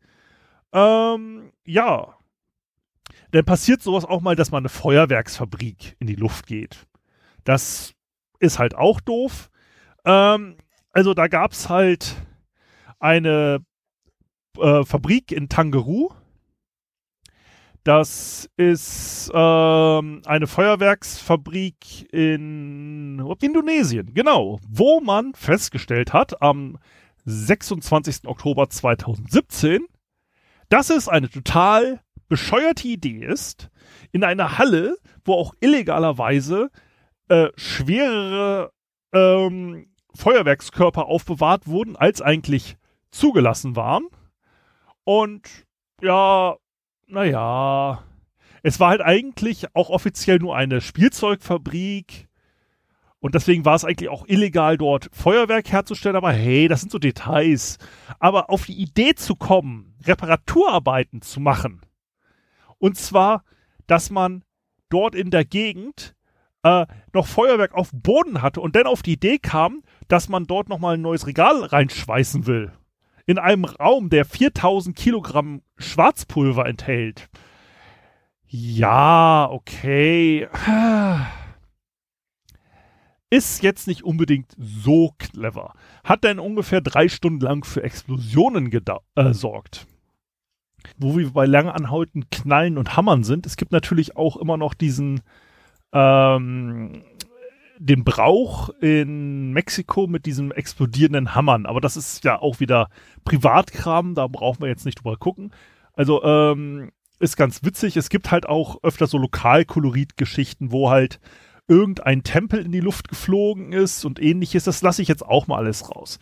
Ähm, 0.73 1.51
ja. 1.65 2.17
dann 3.31 3.45
passiert 3.45 3.81
sowas 3.81 4.05
auch 4.05 4.21
mal, 4.21 4.35
dass 4.35 4.51
mal 4.51 4.57
eine 4.57 4.69
Feuerwerksfabrik 4.69 5.95
in 5.99 6.07
die 6.07 6.15
Luft 6.15 6.47
geht. 6.47 6.87
Das 7.43 7.93
ist 8.39 8.59
halt 8.59 8.75
auch 8.75 8.99
doof. 8.99 9.49
Ähm, 10.05 10.57
also 10.91 11.13
da 11.13 11.27
gab 11.27 11.51
es 11.51 11.69
halt 11.69 12.15
eine 12.99 13.63
äh, 14.57 14.83
Fabrik 14.83 15.31
in 15.31 15.49
Tangeru. 15.49 16.09
Das 17.83 18.49
ist 18.55 19.29
ähm, 19.33 20.21
eine 20.25 20.47
Feuerwerksfabrik 20.47 22.13
in 22.13 23.19
Indonesien, 23.41 24.13
genau, 24.13 24.59
wo 24.69 25.01
man 25.01 25.33
festgestellt 25.33 26.13
hat 26.13 26.41
am 26.41 26.77
26. 27.25 28.25
Oktober 28.25 28.69
2017, 28.69 29.85
dass 30.73 30.89
es 30.89 31.07
eine 31.07 31.29
total 31.29 32.01
bescheuerte 32.29 32.87
Idee 32.87 33.23
ist, 33.23 33.69
in 34.11 34.23
einer 34.23 34.57
Halle, 34.57 34.97
wo 35.23 35.33
auch 35.33 35.53
illegalerweise 35.59 36.71
äh, 37.29 37.49
schwerere 37.55 38.71
ähm, 39.13 39.93
Feuerwerkskörper 40.15 41.05
aufbewahrt 41.05 41.67
wurden, 41.67 41.95
als 41.95 42.23
eigentlich 42.23 42.77
zugelassen 43.11 43.75
waren. 43.75 44.07
Und 45.03 45.47
ja, 46.01 46.55
naja, 47.05 48.03
es 48.63 48.79
war 48.79 48.89
halt 48.89 49.01
eigentlich 49.01 49.75
auch 49.75 49.91
offiziell 49.91 50.39
nur 50.39 50.55
eine 50.55 50.81
Spielzeugfabrik. 50.81 52.27
Und 53.19 53.35
deswegen 53.35 53.63
war 53.63 53.75
es 53.75 53.85
eigentlich 53.85 54.09
auch 54.09 54.27
illegal, 54.27 54.77
dort 54.77 55.11
Feuerwerk 55.13 55.71
herzustellen. 55.71 56.15
Aber 56.15 56.31
hey, 56.31 56.67
das 56.67 56.81
sind 56.81 56.91
so 56.91 56.97
Details. 56.97 57.77
Aber 58.17 58.49
auf 58.49 58.65
die 58.65 58.81
Idee 58.81 59.13
zu 59.13 59.35
kommen, 59.35 59.92
Reparaturarbeiten 60.05 61.21
zu 61.21 61.39
machen. 61.39 61.81
Und 62.77 62.97
zwar, 62.97 63.43
dass 63.87 64.09
man 64.09 64.43
dort 64.89 65.15
in 65.15 65.31
der 65.31 65.45
Gegend 65.45 66.15
äh, 66.63 66.85
noch 67.13 67.27
Feuerwerk 67.27 67.73
auf 67.73 67.91
Boden 67.93 68.41
hatte 68.41 68.61
und 68.61 68.75
dann 68.75 68.87
auf 68.87 69.03
die 69.03 69.13
Idee 69.13 69.37
kam, 69.37 69.83
dass 70.07 70.29
man 70.29 70.45
dort 70.45 70.69
nochmal 70.69 70.95
ein 70.95 71.01
neues 71.01 71.27
Regal 71.27 71.63
reinschweißen 71.63 72.47
will. 72.47 72.71
In 73.25 73.37
einem 73.37 73.65
Raum, 73.65 74.09
der 74.09 74.25
4000 74.25 74.95
Kilogramm 74.95 75.61
Schwarzpulver 75.77 76.65
enthält. 76.65 77.29
Ja, 78.45 79.49
okay. 79.49 80.47
Ist 83.29 83.63
jetzt 83.63 83.87
nicht 83.87 84.03
unbedingt 84.03 84.53
so 84.57 85.13
clever. 85.17 85.73
Hat 86.03 86.23
dann 86.23 86.37
ungefähr 86.37 86.81
drei 86.81 87.07
Stunden 87.07 87.39
lang 87.39 87.63
für 87.63 87.81
Explosionen 87.81 88.69
gesorgt. 88.69 89.87
Äh, 89.87 89.92
Wo 90.97 91.17
wir 91.17 91.31
bei 91.31 91.45
lange 91.45 91.73
anhaltenden 91.73 92.29
Knallen 92.29 92.77
und 92.77 92.95
Hammern 92.95 93.23
sind, 93.23 93.45
es 93.45 93.57
gibt 93.57 93.71
natürlich 93.71 94.15
auch 94.15 94.37
immer 94.37 94.57
noch 94.57 94.73
diesen 94.73 95.21
ähm, 95.91 97.03
den 97.79 98.03
Brauch 98.03 98.69
in 98.81 99.51
Mexiko 99.51 100.07
mit 100.07 100.25
diesem 100.25 100.51
explodierenden 100.51 101.35
Hammern. 101.35 101.65
Aber 101.65 101.81
das 101.81 101.97
ist 101.97 102.23
ja 102.23 102.39
auch 102.39 102.59
wieder 102.59 102.89
Privatkram, 103.25 104.15
da 104.15 104.27
brauchen 104.27 104.61
wir 104.61 104.69
jetzt 104.69 104.85
nicht 104.85 104.99
drüber 104.99 105.17
gucken. 105.17 105.51
Also, 105.93 106.23
ähm, 106.23 106.91
ist 107.19 107.37
ganz 107.37 107.63
witzig. 107.63 107.97
Es 107.97 108.09
gibt 108.09 108.31
halt 108.31 108.47
auch 108.47 108.83
öfter 108.83 109.07
so 109.07 109.17
Lokalkolorit-Geschichten, 109.17 110.71
wo 110.71 110.89
halt 110.89 111.19
irgendein 111.67 112.23
Tempel 112.23 112.59
in 112.59 112.71
die 112.71 112.79
Luft 112.79 113.07
geflogen 113.07 113.71
ist 113.71 114.03
und 114.05 114.21
ähnliches. 114.21 114.65
Das 114.65 114.81
lasse 114.81 115.01
ich 115.01 115.07
jetzt 115.07 115.25
auch 115.25 115.47
mal 115.47 115.57
alles 115.57 115.89
raus. 115.89 116.19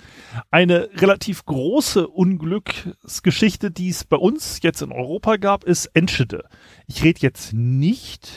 Eine 0.52 0.90
relativ 0.96 1.46
große 1.46 2.08
Unglücksgeschichte, 2.08 3.72
die 3.72 3.90
es 3.90 4.04
bei 4.04 4.18
uns 4.18 4.60
jetzt 4.62 4.82
in 4.82 4.92
Europa 4.92 5.38
gab, 5.38 5.64
ist 5.64 5.88
Enschede. 5.88 6.46
Ich 6.88 7.04
rede 7.04 7.22
jetzt 7.22 7.54
nicht 7.54 8.32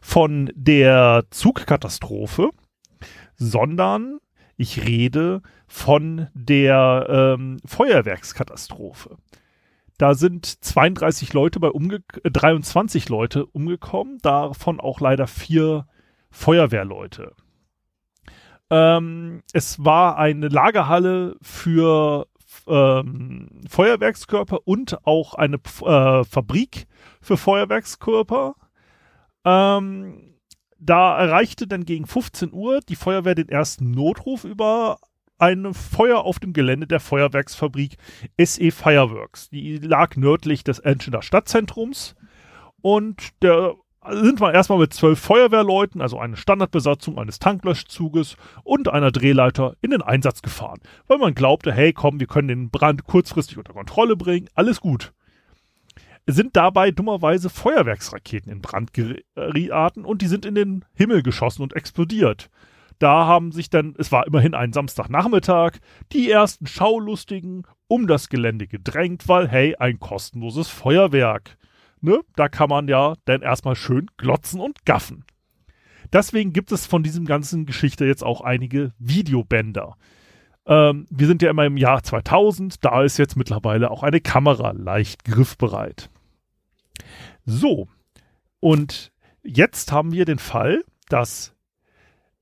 von 0.00 0.50
der 0.54 1.24
Zugkatastrophe, 1.30 2.50
sondern 3.36 4.18
ich 4.56 4.84
rede 4.86 5.42
von 5.66 6.28
der 6.34 7.06
ähm, 7.08 7.58
Feuerwerkskatastrophe. 7.64 9.16
Da 9.98 10.14
sind 10.14 10.46
32 10.46 11.32
Leute 11.32 11.60
bei 11.60 11.68
umge 11.68 12.02
23 12.22 13.06
äh, 13.06 13.08
Leute 13.08 13.46
umgekommen, 13.46 14.18
davon 14.22 14.80
auch 14.80 15.00
leider 15.00 15.26
vier 15.26 15.86
Feuerwehrleute. 16.30 17.34
Ähm, 18.70 19.42
es 19.52 19.84
war 19.84 20.18
eine 20.18 20.48
Lagerhalle 20.48 21.36
für 21.40 22.26
ähm, 22.66 23.48
Feuerwerkskörper 23.68 24.66
und 24.66 25.06
auch 25.06 25.34
eine 25.34 25.56
äh, 25.56 26.24
Fabrik 26.24 26.86
für 27.20 27.36
Feuerwerkskörper. 27.36 28.54
Ähm, 29.44 30.34
da 30.78 31.18
erreichte 31.18 31.66
dann 31.66 31.84
gegen 31.84 32.06
15 32.06 32.52
Uhr 32.52 32.80
die 32.80 32.96
Feuerwehr 32.96 33.34
den 33.34 33.48
ersten 33.48 33.90
Notruf 33.90 34.44
über 34.44 34.98
ein 35.38 35.72
Feuer 35.72 36.18
auf 36.18 36.38
dem 36.38 36.52
Gelände 36.52 36.86
der 36.86 37.00
Feuerwerksfabrik 37.00 37.96
SE 38.40 38.70
Fireworks. 38.70 39.48
Die 39.50 39.78
lag 39.78 40.16
nördlich 40.16 40.64
des 40.64 40.78
Enschener 40.80 41.22
Stadtzentrums 41.22 42.16
und 42.80 43.42
der 43.42 43.74
sind 44.10 44.40
wir 44.40 44.52
erstmal 44.52 44.78
mit 44.78 44.92
zwölf 44.92 45.18
Feuerwehrleuten, 45.18 46.00
also 46.00 46.18
eine 46.18 46.36
Standardbesatzung 46.36 47.18
eines 47.18 47.38
Tanklöschzuges 47.38 48.36
und 48.64 48.88
einer 48.88 49.10
Drehleiter 49.10 49.74
in 49.80 49.90
den 49.90 50.02
Einsatz 50.02 50.42
gefahren, 50.42 50.80
weil 51.06 51.18
man 51.18 51.34
glaubte, 51.34 51.72
hey, 51.72 51.92
komm, 51.92 52.20
wir 52.20 52.26
können 52.26 52.48
den 52.48 52.70
Brand 52.70 53.04
kurzfristig 53.04 53.58
unter 53.58 53.72
Kontrolle 53.72 54.16
bringen, 54.16 54.48
alles 54.54 54.80
gut 54.80 55.12
sind 56.30 56.56
dabei 56.56 56.90
dummerweise 56.90 57.48
Feuerwerksraketen 57.48 58.52
in 58.52 58.60
Brand 58.60 58.92
geraten 58.92 60.04
und 60.04 60.20
die 60.20 60.26
sind 60.26 60.44
in 60.44 60.54
den 60.54 60.84
Himmel 60.94 61.22
geschossen 61.22 61.62
und 61.62 61.74
explodiert. 61.74 62.50
Da 62.98 63.26
haben 63.26 63.52
sich 63.52 63.70
dann, 63.70 63.94
es 63.96 64.10
war 64.10 64.26
immerhin 64.26 64.54
ein 64.54 64.72
Samstagnachmittag, 64.72 65.78
die 66.12 66.30
ersten 66.30 66.66
Schaulustigen 66.66 67.64
um 67.86 68.06
das 68.06 68.28
Gelände 68.28 68.66
gedrängt, 68.66 69.28
weil, 69.28 69.48
hey, 69.48 69.76
ein 69.76 70.00
kostenloses 70.00 70.68
Feuerwerk. 70.68 71.56
Ne? 72.00 72.20
Da 72.36 72.48
kann 72.48 72.68
man 72.68 72.88
ja 72.88 73.14
dann 73.24 73.42
erstmal 73.42 73.76
schön 73.76 74.06
glotzen 74.16 74.60
und 74.60 74.84
gaffen. 74.84 75.24
Deswegen 76.12 76.52
gibt 76.52 76.72
es 76.72 76.86
von 76.86 77.02
diesem 77.02 77.26
ganzen 77.26 77.66
Geschichte 77.66 78.06
jetzt 78.06 78.24
auch 78.24 78.40
einige 78.40 78.92
Videobänder. 78.98 79.96
Ähm, 80.66 81.06
wir 81.10 81.26
sind 81.26 81.42
ja 81.42 81.50
immer 81.50 81.66
im 81.66 81.76
Jahr 81.76 82.02
2000, 82.02 82.84
da 82.84 83.02
ist 83.02 83.18
jetzt 83.18 83.36
mittlerweile 83.36 83.90
auch 83.90 84.02
eine 84.02 84.20
Kamera 84.20 84.72
leicht 84.72 85.24
griffbereit. 85.24 86.10
So, 87.44 87.88
und 88.60 89.12
jetzt 89.42 89.92
haben 89.92 90.12
wir 90.12 90.24
den 90.24 90.38
Fall, 90.38 90.84
dass 91.08 91.54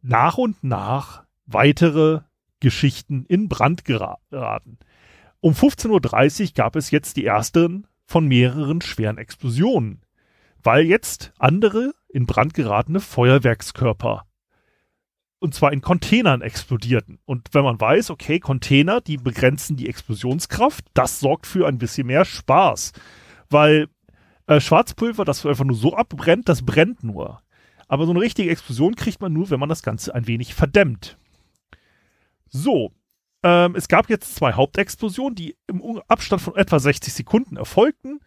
nach 0.03 0.39
und 0.39 0.63
nach 0.63 1.25
weitere 1.47 2.21
Geschichten 2.61 3.25
in 3.27 3.49
Brand 3.49 3.85
geraten. 3.85 4.79
Um 5.41 5.53
15.30 5.53 6.43
Uhr 6.43 6.53
gab 6.55 6.77
es 6.77 6.91
jetzt 6.91 7.17
die 7.17 7.25
ersten 7.25 7.87
von 8.07 8.27
mehreren 8.27 8.81
schweren 8.81 9.19
Explosionen, 9.19 10.03
weil 10.63 10.87
jetzt 10.87 11.33
andere 11.39 11.95
in 12.09 12.27
Brand 12.27 12.55
geratene 12.55 13.01
Feuerwerkskörper 13.01 14.25
und 15.39 15.55
zwar 15.55 15.73
in 15.73 15.81
Containern 15.81 16.43
explodierten. 16.43 17.19
Und 17.25 17.49
wenn 17.53 17.65
man 17.65 17.81
weiß, 17.81 18.11
okay, 18.11 18.41
Container, 18.41 19.01
die 19.01 19.17
begrenzen 19.17 19.77
die 19.77 19.89
Explosionskraft, 19.89 20.85
das 20.95 21.21
sorgt 21.21 21.47
für 21.47 21.67
ein 21.67 21.79
bisschen 21.79 22.07
mehr 22.07 22.25
Spaß, 22.25 22.93
weil 23.51 23.89
äh, 24.47 24.61
Schwarzpulver, 24.61 25.25
das 25.25 25.45
einfach 25.45 25.65
nur 25.65 25.77
so 25.77 25.95
abbrennt, 25.95 26.49
das 26.49 26.65
brennt 26.65 27.05
nur. 27.05 27.43
Aber 27.89 28.07
so 28.07 28.13
eine 28.13 28.21
richtige 28.21 28.51
Explosion 28.51 28.97
kriegt 28.97 29.21
man 29.21 29.33
nur, 29.33 29.51
wenn 29.51 29.61
man 29.61 29.69
das 29.69 29.83
Ganze 29.83 30.15
ein 30.15 30.27
wenig 30.27 30.55
verdämmt. 30.55 31.19
So, 32.49 32.93
ähm, 33.47 33.76
es 33.76 33.87
gab 33.87 34.11
jetzt 34.11 34.35
zwei 34.35 34.55
Hauptexplosionen, 34.55 35.37
die 35.37 35.57
im 35.69 36.03
Abstand 36.09 36.43
von 36.43 36.57
etwa 36.57 36.81
60 36.81 37.15
Sekunden 37.15 37.57
erfolgten. 37.57 38.19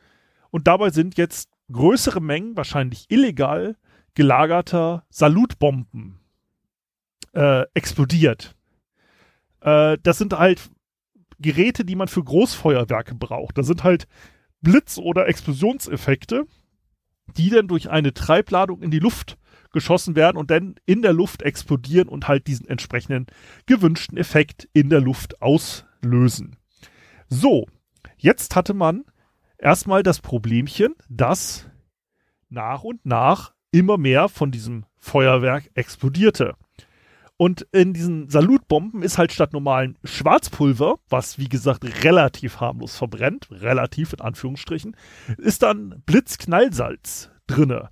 Und 0.50 0.68
dabei 0.68 0.92
sind 0.92 1.18
jetzt 1.18 1.50
größere 1.70 2.22
Mengen, 2.22 2.56
wahrscheinlich 2.56 3.06
illegal, 3.10 3.76
gelagerter 4.16 5.06
Salutbomben 5.10 6.22
äh, 7.34 7.66
explodiert. 7.74 8.56
Äh, 9.60 9.98
das 10.02 10.20
sind 10.20 10.40
halt 10.40 10.72
Geräte, 11.38 11.84
die 11.84 11.98
man 11.98 12.08
für 12.08 12.24
Großfeuerwerke 12.24 13.14
braucht. 13.14 13.58
Da 13.58 13.64
sind 13.64 13.84
halt 13.84 14.08
Blitz- 14.62 14.98
oder 14.98 15.28
Explosionseffekte, 15.28 16.46
die 17.36 17.50
dann 17.50 17.68
durch 17.68 17.90
eine 17.90 18.14
Treibladung 18.14 18.82
in 18.82 18.90
die 18.90 19.00
Luft 19.00 19.38
geschossen 19.72 20.16
werden 20.16 20.38
und 20.38 20.52
dann 20.52 20.76
in 20.86 21.02
der 21.02 21.14
Luft 21.14 21.42
explodieren 21.42 22.10
und 22.10 22.28
halt 22.28 22.48
diesen 22.48 22.68
entsprechenden 22.68 23.28
gewünschten 23.66 24.18
Effekt 24.18 24.68
in 24.74 24.90
der 24.90 25.02
Luft 25.02 25.42
auslösen. 25.42 26.56
So, 27.28 27.68
jetzt 28.18 28.56
hatte 28.56 28.74
man 28.74 29.06
erstmal 29.58 30.04
das 30.04 30.20
Problemchen, 30.20 30.96
dass 31.10 31.70
nach 32.50 32.84
und 32.84 33.06
nach 33.06 33.54
immer 33.72 33.98
mehr 33.98 34.30
von 34.30 34.52
diesem 34.52 34.86
Feuerwerk 34.98 35.70
explodierte. 35.76 36.56
Und 37.42 37.66
in 37.72 37.94
diesen 37.94 38.30
Salutbomben 38.30 39.02
ist 39.02 39.18
halt 39.18 39.32
statt 39.32 39.54
normalen 39.54 39.98
Schwarzpulver, 40.04 41.00
was 41.08 41.38
wie 41.38 41.48
gesagt 41.48 41.86
relativ 42.04 42.60
harmlos 42.60 42.98
verbrennt, 42.98 43.48
relativ 43.50 44.12
in 44.12 44.20
Anführungsstrichen, 44.20 44.98
ist 45.38 45.64
dann 45.64 46.04
Blitzknallsalz 46.06 47.30
drinne. 47.48 47.92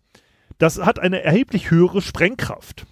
Das 0.57 0.79
hat 0.79 0.99
eine 0.99 1.23
erheblich 1.23 1.71
höhere 1.71 2.01
Sprengkraft. 2.01 2.85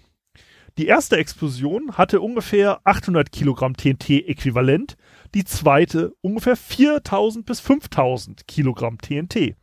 Die 0.78 0.88
erste 0.88 1.18
Explosion 1.18 1.94
hatte 1.94 2.20
ungefähr 2.20 2.82
800 2.84 3.32
Kilogramm 3.32 3.78
TNT-Äquivalent, 3.78 4.98
die 5.34 5.46
zweite 5.46 6.14
ungefähr 6.22 6.58
4000 6.58 7.46
bis 7.46 7.62
5000 7.62 8.46
Kilogramm 8.48 8.98
TNT. 8.98 9.56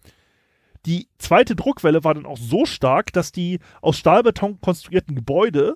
Die 0.87 1.09
zweite 1.19 1.55
Druckwelle 1.55 2.03
war 2.03 2.15
dann 2.15 2.27
auch 2.27 2.39
so 2.39 2.65
stark, 2.65 3.13
dass 3.13 3.31
die 3.31 3.61
aus 3.83 3.99
Stahlbeton 3.99 4.61
konstruierten 4.61 5.15
Gebäude 5.15 5.75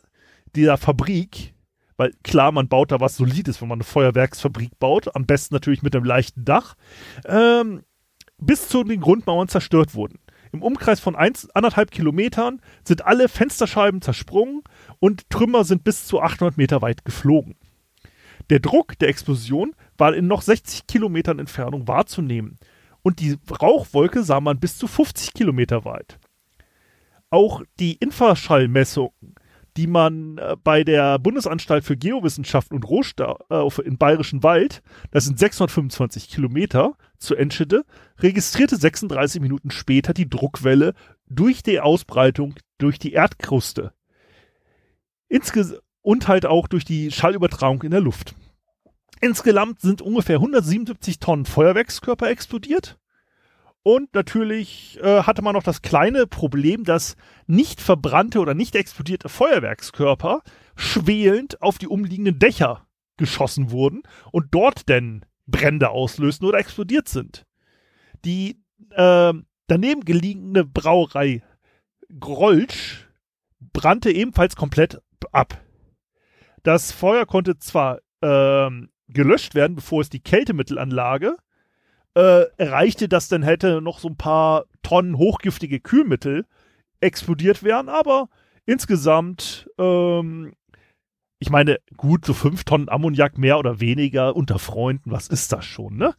dieser 0.57 0.79
Fabrik, 0.79 1.55
weil 1.99 2.13
klar, 2.25 2.51
man 2.51 2.69
baut 2.69 2.91
da 2.91 2.99
was 2.99 3.17
Solides, 3.17 3.61
wenn 3.61 3.69
man 3.69 3.77
eine 3.77 3.85
Feuerwerksfabrik 3.85 4.79
baut, 4.79 5.15
am 5.15 5.27
besten 5.27 5.55
natürlich 5.55 5.83
mit 5.83 5.95
einem 5.95 6.05
leichten 6.05 6.45
Dach, 6.45 6.77
ähm, 7.27 7.83
bis 8.39 8.69
zu 8.69 8.85
den 8.85 9.01
Grundmauern 9.01 9.49
zerstört 9.49 9.95
wurden. 9.95 10.19
Im 10.57 10.63
Umkreis 10.63 11.01
von 11.01 11.17
eins, 11.17 11.51
anderthalb 11.51 11.91
Kilometern 11.91 12.63
sind 12.83 13.05
alle 13.05 13.29
Fensterscheiben 13.29 14.01
zersprungen 14.01 14.63
und 15.01 15.29
Trümmer 15.29 15.65
sind 15.65 15.85
bis 15.85 16.07
zu 16.07 16.23
800 16.23 16.57
Meter 16.57 16.81
weit 16.81 17.05
geflogen. 17.05 17.57
Der 18.49 18.61
Druck 18.61 18.99
der 18.99 19.11
Explosion 19.11 19.75
war 19.99 20.15
in 20.15 20.27
noch 20.27 20.41
60 20.41 20.87
Kilometern 20.87 21.41
Entfernung 21.41 21.87
wahrzunehmen 21.89 22.57
und 23.03 23.21
die 23.21 23.37
Rauchwolke 23.51 24.23
sah 24.23 24.41
man 24.41 24.59
bis 24.59 24.79
zu 24.79 24.87
50 24.87 25.35
Kilometer 25.35 25.85
weit. 25.85 26.19
Auch 27.29 27.63
die 27.79 27.97
Infraschallmessungen, 27.97 29.35
die 29.77 29.87
man 29.87 30.39
äh, 30.39 30.57
bei 30.63 30.85
der 30.85 31.19
Bundesanstalt 31.19 31.85
für 31.85 31.97
Geowissenschaften 31.97 32.77
und 32.77 32.89
Rohstoffe 32.89 33.79
im 33.79 33.99
Bayerischen 33.99 34.43
Wald, 34.43 34.83
das 35.11 35.25
sind 35.25 35.39
625 35.39 36.29
Kilometer 36.29 36.95
zu 37.19 37.35
Enschede, 37.35 37.85
registrierte 38.19 38.77
36 38.77 39.41
Minuten 39.41 39.71
später 39.71 40.15
die 40.15 40.29
Druckwelle 40.29 40.95
durch 41.29 41.63
die 41.63 41.81
Ausbreitung 41.81 42.55
durch 42.79 42.99
die 42.99 43.13
Erdkruste. 43.13 43.93
Insges 45.29 45.81
und 46.03 46.29
halt 46.29 46.47
auch 46.47 46.69
durch 46.69 46.85
die 46.85 47.11
Schallübertragung 47.11 47.83
in 47.83 47.91
der 47.91 48.01
Luft. 48.01 48.35
Insgesamt 49.21 49.81
sind 49.81 50.03
ungefähr 50.03 50.37
177 50.37 51.19
Tonnen 51.19 51.47
Feuerwerkskörper 51.47 52.29
explodiert. 52.29 52.99
Und 53.87 54.15
natürlich 54.15 54.99
äh, 55.01 55.23
hatte 55.23 55.43
man 55.43 55.55
noch 55.55 55.63
das 55.63 55.81
kleine 55.81 56.27
Problem, 56.27 56.83
dass 56.83 57.15
nicht 57.47 57.81
verbrannte 57.81 58.41
oder 58.41 58.53
nicht 58.53 58.75
explodierte 58.75 59.29
Feuerwerkskörper 59.29 60.43
schwelend 60.75 61.63
auf 61.63 61.79
die 61.79 61.87
umliegenden 61.87 62.41
Dächer 62.41 62.85
geschossen 63.17 63.71
wurden 63.71 64.03
und 64.33 64.47
dort 64.51 64.89
denn 64.89 65.25
Brände 65.47 65.91
auslösten 65.91 66.49
oder 66.49 66.59
explodiert 66.59 67.09
sind. 67.09 67.47
Die 68.25 68.61
äh, 68.91 69.33
daneben 69.69 70.05
gelegene 70.05 70.65
Brauerei 70.65 71.45
Grolsch 72.19 73.07
brannte 73.73 74.11
ebenfalls 74.11 74.57
komplett 74.57 75.01
ab. 75.31 75.63
Das 76.65 76.91
Feuer 76.91 77.25
konnte 77.25 77.57
zwar 77.59 78.01
ähm, 78.21 78.91
gelöscht 79.07 79.55
werden, 79.55 79.77
bevor 79.77 80.01
es 80.01 80.11
die 80.11 80.19
Kältemittelanlage 80.25 81.37
äh, 82.17 82.47
erreichte, 82.57 83.09
dass 83.09 83.29
dann 83.29 83.43
hätte 83.43 83.83
noch 83.83 83.99
so 83.99 84.09
ein 84.09 84.17
paar 84.17 84.65
Tonnen 84.83 85.19
hochgiftige 85.19 85.81
Kühlmittel 85.81 86.47
explodiert 87.01 87.63
wären, 87.63 87.91
aber 87.91 88.31
insgesamt, 88.65 89.69
ähm, 89.79 90.55
ich 91.39 91.51
meine, 91.51 91.79
gut, 91.99 92.25
so 92.25 92.33
fünf 92.33 92.65
Tonnen 92.65 92.89
Ammoniak 92.89 93.37
mehr 93.37 93.59
oder 93.59 93.81
weniger 93.81 94.35
unter 94.35 94.59
Freunden, 94.59 95.11
was 95.11 95.29
ist 95.29 95.53
das 95.53 95.67
schon, 95.67 95.99
ne? 95.99 96.15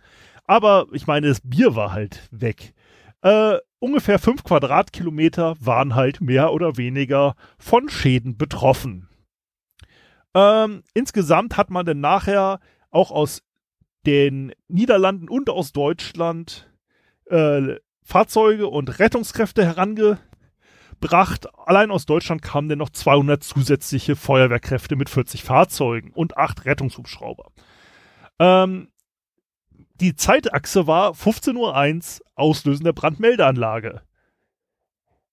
Aber 0.45 0.85
ich 0.93 1.07
meine, 1.07 1.27
das 1.27 1.41
Bier 1.41 1.75
war 1.75 1.91
halt 1.91 2.29
weg. 2.31 2.75
Äh, 3.23 3.57
ungefähr 3.79 4.19
fünf 4.19 4.43
Quadratkilometer 4.43 5.55
waren 5.59 5.95
halt 5.95 6.21
mehr 6.21 6.53
oder 6.53 6.77
weniger 6.77 7.35
von 7.57 7.89
Schäden 7.89 8.37
betroffen. 8.37 9.09
Ähm, 10.35 10.83
insgesamt 10.93 11.57
hat 11.57 11.71
man 11.71 11.87
dann 11.87 11.99
nachher 11.99 12.59
auch 12.91 13.09
aus 13.09 13.46
den 14.07 14.53
Niederlanden 14.69 15.27
und 15.27 15.49
aus 15.49 15.73
Deutschland 15.73 16.71
äh, 17.25 17.75
Fahrzeuge 18.03 18.67
und 18.67 18.99
Rettungskräfte 18.99 19.65
herangebracht. 19.65 21.47
Allein 21.67 21.91
aus 21.91 22.05
Deutschland 22.05 22.41
kamen 22.41 22.69
dann 22.69 22.79
noch 22.79 22.89
200 22.89 23.43
zusätzliche 23.43 24.15
Feuerwehrkräfte 24.15 24.95
mit 24.95 25.09
40 25.09 25.43
Fahrzeugen 25.43 26.11
und 26.13 26.37
8 26.37 26.63
Rettungshubschrauber. 26.63 27.51
Ähm, 28.39 28.87
die 29.99 30.15
Zeitachse 30.15 30.87
war 30.87 31.11
15.01 31.11 32.21
Uhr 32.21 32.27
Auslösen 32.35 32.85
der 32.85 32.93
Brandmeldeanlage. 32.93 34.03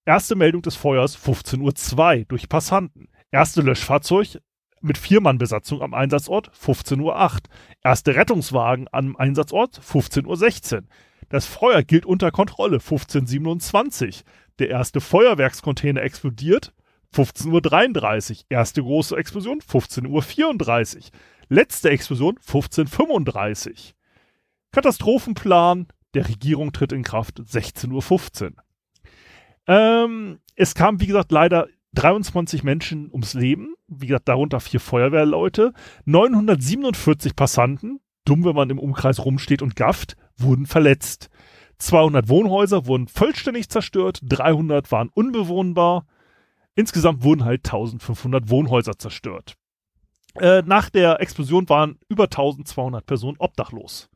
Erste 0.04 0.34
Meldung 0.34 0.62
des 0.62 0.74
Feuers 0.74 1.16
15.02 1.16 2.18
Uhr 2.18 2.24
durch 2.24 2.48
Passanten. 2.48 3.08
Erste 3.30 3.62
Löschfahrzeug 3.62 4.40
mit 4.84 4.98
Viermann-Besatzung 4.98 5.82
am 5.82 5.94
Einsatzort 5.94 6.50
15.08 6.50 7.00
Uhr. 7.00 7.40
Erste 7.82 8.14
Rettungswagen 8.14 8.86
am 8.92 9.16
Einsatzort 9.16 9.80
15.16 9.80 10.74
Uhr. 10.74 10.82
Das 11.28 11.46
Feuer 11.46 11.82
gilt 11.82 12.06
unter 12.06 12.30
Kontrolle 12.30 12.78
15.27 12.78 14.06
Uhr. 14.06 14.12
Der 14.58 14.68
erste 14.68 15.00
Feuerwerkscontainer 15.00 16.02
explodiert 16.02 16.72
15.33 17.14 18.30
Uhr. 18.30 18.36
Erste 18.50 18.82
große 18.82 19.16
Explosion 19.16 19.60
15.34 19.60 20.96
Uhr. 20.96 21.02
Letzte 21.48 21.90
Explosion 21.90 22.38
15.35 22.38 23.68
Uhr. 23.68 23.74
Katastrophenplan 24.70 25.86
der 26.14 26.28
Regierung 26.28 26.72
tritt 26.72 26.92
in 26.92 27.02
Kraft 27.02 27.40
16.15 27.40 28.44
Uhr. 28.44 28.52
Ähm, 29.66 30.40
es 30.56 30.74
kam, 30.74 31.00
wie 31.00 31.06
gesagt, 31.06 31.32
leider 31.32 31.68
23 31.94 32.62
Menschen 32.62 33.10
ums 33.10 33.34
Leben, 33.34 33.74
wie 33.88 34.08
gesagt, 34.08 34.28
darunter 34.28 34.60
vier 34.60 34.80
Feuerwehrleute, 34.80 35.72
947 36.04 37.36
Passanten, 37.36 38.00
dumm, 38.24 38.44
wenn 38.44 38.54
man 38.54 38.70
im 38.70 38.78
Umkreis 38.78 39.24
rumsteht 39.24 39.62
und 39.62 39.76
gafft, 39.76 40.16
wurden 40.36 40.66
verletzt. 40.66 41.30
200 41.78 42.28
Wohnhäuser 42.28 42.86
wurden 42.86 43.08
vollständig 43.08 43.68
zerstört, 43.68 44.20
300 44.22 44.90
waren 44.92 45.10
unbewohnbar. 45.12 46.06
Insgesamt 46.74 47.22
wurden 47.22 47.44
halt 47.44 47.64
1500 47.66 48.48
Wohnhäuser 48.48 48.98
zerstört. 48.98 49.54
Äh, 50.36 50.62
nach 50.66 50.90
der 50.90 51.20
Explosion 51.20 51.68
waren 51.68 51.98
über 52.08 52.24
1200 52.24 53.06
Personen 53.06 53.36
obdachlos. 53.38 54.08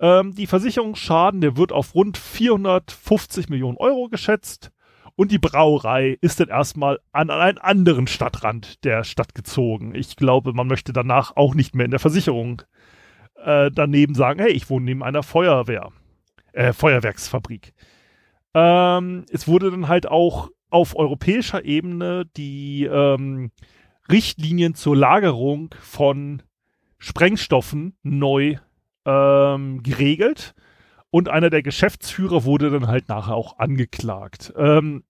Ähm, 0.00 0.34
die 0.34 0.46
Versicherungsschaden, 0.46 1.40
der 1.40 1.56
wird 1.56 1.72
auf 1.72 1.94
rund 1.94 2.16
450 2.18 3.48
Millionen 3.48 3.76
Euro 3.76 4.08
geschätzt. 4.08 4.72
Und 5.20 5.32
die 5.32 5.38
Brauerei 5.38 6.16
ist 6.22 6.40
dann 6.40 6.48
erstmal 6.48 6.98
an, 7.12 7.28
einen 7.28 7.58
anderen 7.58 8.06
Stadtrand 8.06 8.82
der 8.86 9.04
Stadt 9.04 9.34
gezogen. 9.34 9.94
Ich 9.94 10.16
glaube, 10.16 10.54
man 10.54 10.66
möchte 10.66 10.94
danach 10.94 11.36
auch 11.36 11.54
nicht 11.54 11.74
mehr 11.74 11.84
in 11.84 11.90
der 11.90 12.00
Versicherung 12.00 12.62
äh, 13.34 13.70
daneben 13.70 14.14
sagen, 14.14 14.40
hey, 14.40 14.50
ich 14.50 14.70
wohne 14.70 14.86
neben 14.86 15.02
einer 15.02 15.22
Feuerwehr, 15.22 15.90
äh, 16.54 16.72
Feuerwerksfabrik. 16.72 17.74
Ähm, 18.54 19.26
es 19.30 19.46
wurde 19.46 19.70
dann 19.70 19.88
halt 19.88 20.08
auch 20.08 20.48
auf 20.70 20.96
europäischer 20.96 21.66
Ebene 21.66 22.24
die 22.38 22.86
ähm, 22.86 23.50
Richtlinien 24.10 24.74
zur 24.74 24.96
Lagerung 24.96 25.74
von 25.82 26.42
Sprengstoffen 26.96 27.94
neu 28.02 28.56
ähm, 29.04 29.82
geregelt. 29.82 30.54
Und 31.10 31.28
einer 31.28 31.50
der 31.50 31.62
Geschäftsführer 31.62 32.44
wurde 32.44 32.70
dann 32.70 32.86
halt 32.86 33.10
nachher 33.10 33.34
auch 33.34 33.58
angeklagt. 33.58 34.54
Ähm, 34.56 35.02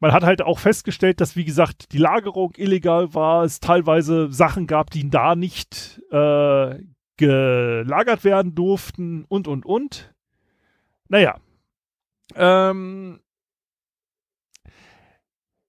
man 0.00 0.12
hat 0.12 0.24
halt 0.24 0.42
auch 0.42 0.58
festgestellt, 0.58 1.20
dass, 1.20 1.36
wie 1.36 1.44
gesagt, 1.44 1.92
die 1.92 1.98
Lagerung 1.98 2.52
illegal 2.56 3.14
war, 3.14 3.44
es 3.44 3.60
teilweise 3.60 4.32
Sachen 4.32 4.66
gab, 4.66 4.90
die 4.90 5.08
da 5.08 5.34
nicht 5.34 6.02
äh, 6.10 6.78
gelagert 7.16 8.24
werden 8.24 8.54
durften 8.54 9.24
und, 9.28 9.48
und, 9.48 9.64
und. 9.64 10.14
Naja. 11.08 11.38
Ähm, 12.34 13.20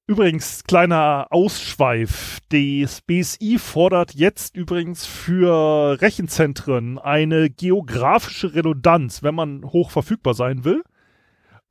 Übrigens, 0.10 0.64
kleiner 0.64 1.28
Ausschweif. 1.32 2.40
Das 2.48 3.02
BSI 3.02 3.58
fordert 3.60 4.14
jetzt 4.14 4.56
übrigens 4.56 5.06
für 5.06 6.02
Rechenzentren 6.02 6.98
eine 6.98 7.50
geografische 7.50 8.56
Redundanz, 8.56 9.22
wenn 9.22 9.36
man 9.36 9.66
hoch 9.66 9.92
verfügbar 9.92 10.34
sein 10.34 10.64
will. 10.64 10.82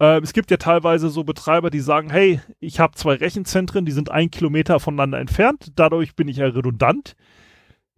Äh, 0.01 0.21
es 0.21 0.33
gibt 0.33 0.51
ja 0.51 0.57
teilweise 0.57 1.09
so 1.09 1.25
Betreiber, 1.25 1.71
die 1.71 1.81
sagen, 1.81 2.11
hey, 2.11 2.41
ich 2.61 2.81
habe 2.81 2.95
zwei 2.95 3.15
Rechenzentren, 3.15 3.85
die 3.85 3.93
sind 3.93 4.11
ein 4.11 4.31
Kilometer 4.31 4.81
voneinander 4.81 5.19
entfernt, 5.19 5.73
dadurch 5.77 6.15
bin 6.15 6.29
ich 6.29 6.39
ja 6.39 6.47
redundant. 6.47 7.17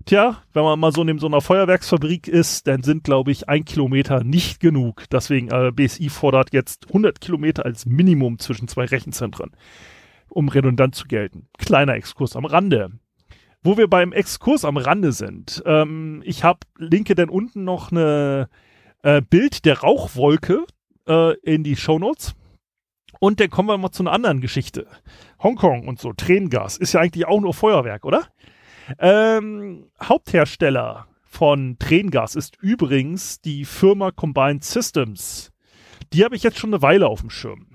Tja, 0.04 0.42
wenn 0.54 0.62
man 0.62 0.78
mal 0.80 0.92
so 0.92 1.04
neben 1.04 1.18
so 1.18 1.26
einer 1.26 1.40
Feuerwerksfabrik 1.40 2.28
ist, 2.28 2.66
dann 2.66 2.82
sind, 2.82 3.04
glaube 3.04 3.30
ich, 3.30 3.48
ein 3.48 3.64
Kilometer 3.64 4.24
nicht 4.24 4.60
genug. 4.60 5.04
Deswegen, 5.10 5.48
äh, 5.48 5.70
BSI 5.72 6.08
fordert 6.08 6.52
jetzt 6.52 6.86
100 6.88 7.20
Kilometer 7.20 7.66
als 7.66 7.84
Minimum 7.84 8.38
zwischen 8.38 8.68
zwei 8.68 8.84
Rechenzentren. 8.86 9.50
um 10.30 10.48
redundant 10.48 10.94
zu 10.94 11.06
gelten. 11.08 11.48
Kleiner 11.58 11.94
Exkurs 11.94 12.36
am 12.36 12.44
Rande. 12.44 12.90
Wo 13.62 13.76
wir 13.78 13.88
beim 13.88 14.12
Exkurs 14.12 14.64
am 14.64 14.76
Rande 14.76 15.12
sind, 15.12 15.62
ähm, 15.66 16.22
ich 16.24 16.44
habe 16.44 16.60
linke 16.76 17.14
dann 17.14 17.30
unten 17.30 17.64
noch 17.64 17.90
eine 17.90 18.48
äh, 19.02 19.22
Bild 19.22 19.64
der 19.64 19.80
Rauchwolke 19.80 20.64
äh, 21.08 21.34
in 21.42 21.64
die 21.64 21.76
Shownotes. 21.76 22.34
Und 23.20 23.40
dann 23.40 23.50
kommen 23.50 23.68
wir 23.68 23.78
mal 23.78 23.90
zu 23.90 24.02
einer 24.02 24.12
anderen 24.12 24.40
Geschichte. 24.40 24.86
Hongkong 25.42 25.88
und 25.88 25.98
so, 25.98 26.12
Tränengas, 26.12 26.76
ist 26.76 26.92
ja 26.92 27.00
eigentlich 27.00 27.26
auch 27.26 27.40
nur 27.40 27.54
Feuerwerk, 27.54 28.04
oder? 28.04 28.28
Ähm, 28.98 29.90
Haupthersteller 30.02 31.06
von 31.24 31.76
Tränengas 31.78 32.36
ist 32.36 32.56
übrigens 32.60 33.40
die 33.40 33.64
Firma 33.64 34.10
Combined 34.10 34.64
Systems. 34.64 35.52
Die 36.12 36.24
habe 36.24 36.36
ich 36.36 36.42
jetzt 36.42 36.58
schon 36.58 36.72
eine 36.72 36.82
Weile 36.82 37.06
auf 37.06 37.20
dem 37.20 37.30
Schirm. 37.30 37.66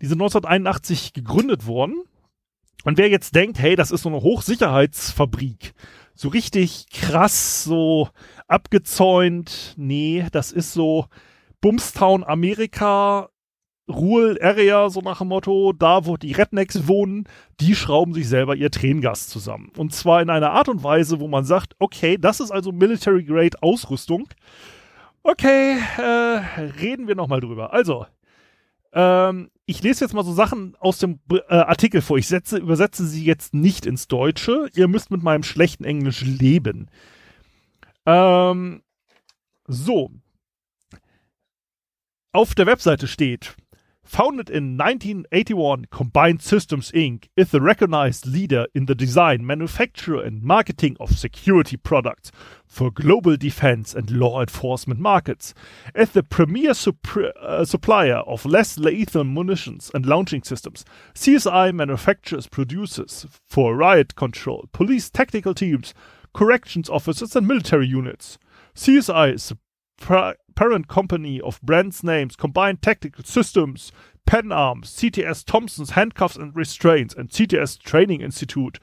Die 0.00 0.06
sind 0.06 0.20
1981 0.20 1.12
gegründet 1.12 1.66
worden. 1.66 2.02
Und 2.84 2.96
wer 2.96 3.08
jetzt 3.08 3.34
denkt, 3.34 3.58
hey, 3.58 3.76
das 3.76 3.90
ist 3.90 4.02
so 4.02 4.08
eine 4.08 4.22
Hochsicherheitsfabrik, 4.22 5.74
so 6.14 6.28
richtig 6.28 6.86
krass, 6.90 7.64
so 7.64 8.08
abgezäunt, 8.48 9.74
nee, 9.76 10.26
das 10.32 10.50
ist 10.50 10.72
so 10.72 11.06
Bumstown 11.60 12.24
Amerika, 12.24 13.28
Rural 13.88 14.38
Area, 14.40 14.88
so 14.88 15.00
nach 15.00 15.18
dem 15.18 15.28
Motto, 15.28 15.72
da 15.72 16.06
wo 16.06 16.16
die 16.16 16.32
Rednecks 16.32 16.86
wohnen, 16.86 17.24
die 17.60 17.74
schrauben 17.74 18.14
sich 18.14 18.28
selber 18.28 18.54
ihr 18.54 18.70
Tränengas 18.70 19.28
zusammen. 19.28 19.72
Und 19.76 19.94
zwar 19.94 20.22
in 20.22 20.30
einer 20.30 20.52
Art 20.52 20.68
und 20.68 20.82
Weise, 20.82 21.20
wo 21.20 21.28
man 21.28 21.44
sagt, 21.44 21.74
okay, 21.78 22.16
das 22.18 22.40
ist 22.40 22.50
also 22.50 22.72
Military 22.72 23.24
Grade 23.24 23.62
Ausrüstung. 23.62 24.28
Okay, 25.22 25.76
äh, 25.98 26.02
reden 26.80 27.08
wir 27.08 27.14
nochmal 27.14 27.40
drüber. 27.40 27.72
Also, 27.72 28.06
ähm, 28.92 29.50
ich 29.66 29.82
lese 29.82 30.04
jetzt 30.04 30.14
mal 30.14 30.24
so 30.24 30.32
Sachen 30.32 30.76
aus 30.80 30.98
dem 30.98 31.20
äh, 31.30 31.54
Artikel 31.54 32.00
vor. 32.00 32.18
Ich 32.18 32.26
setze, 32.26 32.58
übersetze 32.58 33.06
sie 33.06 33.24
jetzt 33.24 33.54
nicht 33.54 33.86
ins 33.86 34.08
Deutsche. 34.08 34.68
Ihr 34.74 34.88
müsst 34.88 35.10
mit 35.10 35.22
meinem 35.22 35.42
schlechten 35.42 35.84
Englisch 35.84 36.22
leben. 36.22 36.88
Ähm, 38.06 38.82
so. 39.66 40.10
Auf 42.32 42.54
der 42.54 42.66
Webseite 42.66 43.08
steht, 43.08 43.56
Founded 44.04 44.48
in 44.48 44.80
1981, 44.80 45.90
Combined 45.90 46.40
Systems 46.40 46.92
Inc. 46.92 47.28
is 47.34 47.50
the 47.50 47.60
recognized 47.60 48.24
leader 48.24 48.66
in 48.72 48.86
the 48.86 48.94
design, 48.94 49.44
manufacture, 49.44 50.22
and 50.22 50.40
marketing 50.40 50.96
of 51.00 51.18
security 51.18 51.76
products 51.76 52.30
for 52.68 52.92
global 52.92 53.36
defense 53.36 53.94
and 53.94 54.12
law 54.12 54.40
enforcement 54.40 55.00
markets. 55.00 55.54
As 55.92 56.10
the 56.10 56.22
premier 56.22 56.70
uh, 56.70 57.64
supplier 57.64 58.18
of 58.18 58.46
less 58.46 58.78
lethal 58.78 59.24
munitions 59.24 59.90
and 59.92 60.06
launching 60.06 60.44
systems, 60.44 60.84
CSI 61.14 61.74
manufactures 61.74 62.46
producers 62.46 63.26
for 63.44 63.74
riot 63.74 64.14
control, 64.14 64.68
police 64.72 65.10
technical 65.10 65.52
teams, 65.52 65.94
corrections 66.32 66.88
officers, 66.88 67.34
and 67.34 67.48
military 67.48 67.88
units. 67.88 68.38
CSI 68.76 69.34
is 69.34 69.52
parent 70.54 70.88
company 70.88 71.40
of 71.40 71.60
brands 71.62 72.02
names, 72.02 72.36
Combined 72.36 72.82
Tactical 72.82 73.24
Systems, 73.24 73.92
Pen 74.26 74.52
Arms, 74.52 74.90
CTS 74.90 75.44
Thompson's 75.44 75.90
Handcuffs 75.90 76.36
and 76.36 76.54
Restraints, 76.54 77.14
and 77.14 77.30
CTS 77.30 77.78
Training 77.78 78.20
Institute. 78.20 78.78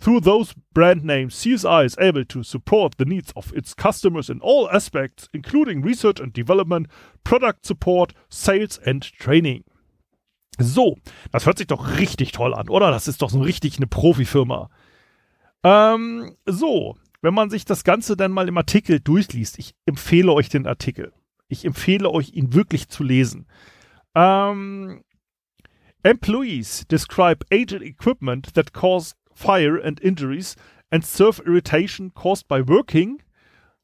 Through 0.00 0.20
those 0.20 0.54
brand 0.72 1.04
names, 1.04 1.34
CSI 1.34 1.84
is 1.84 1.96
able 1.98 2.24
to 2.24 2.42
support 2.42 2.96
the 2.98 3.04
needs 3.04 3.32
of 3.34 3.52
its 3.54 3.74
customers 3.74 4.30
in 4.30 4.40
all 4.40 4.70
aspects, 4.70 5.28
including 5.32 5.82
research 5.82 6.20
and 6.20 6.32
development, 6.32 6.86
product 7.24 7.66
support, 7.66 8.14
sales 8.28 8.78
and 8.86 9.02
training. 9.02 9.64
So, 10.60 10.96
das 11.32 11.46
hört 11.46 11.58
sich 11.58 11.66
doch 11.66 11.98
richtig 11.98 12.32
toll 12.32 12.54
an, 12.54 12.68
oder? 12.68 12.90
Das 12.90 13.08
ist 13.08 13.22
doch 13.22 13.30
so 13.30 13.40
richtig 13.40 13.76
eine 13.76 13.86
Profifirma. 13.86 14.70
Ähm, 15.64 16.36
so, 16.46 16.96
wenn 17.20 17.34
man 17.34 17.50
sich 17.50 17.64
das 17.64 17.84
Ganze 17.84 18.16
dann 18.16 18.32
mal 18.32 18.48
im 18.48 18.58
Artikel 18.58 19.00
durchliest, 19.00 19.58
ich 19.58 19.74
empfehle 19.86 20.32
euch 20.32 20.48
den 20.48 20.66
Artikel. 20.66 21.12
Ich 21.48 21.64
empfehle 21.64 22.10
euch, 22.10 22.34
ihn 22.34 22.52
wirklich 22.54 22.88
zu 22.88 23.02
lesen. 23.02 23.46
Ähm, 24.14 25.02
employees 26.02 26.86
describe 26.88 27.44
aged 27.50 27.82
equipment 27.82 28.54
that 28.54 28.72
cause 28.72 29.14
fire 29.34 29.82
and 29.82 30.00
injuries 30.00 30.56
and 30.90 31.04
serve 31.04 31.42
irritation 31.44 32.12
caused 32.14 32.48
by 32.48 32.60
working 32.60 33.22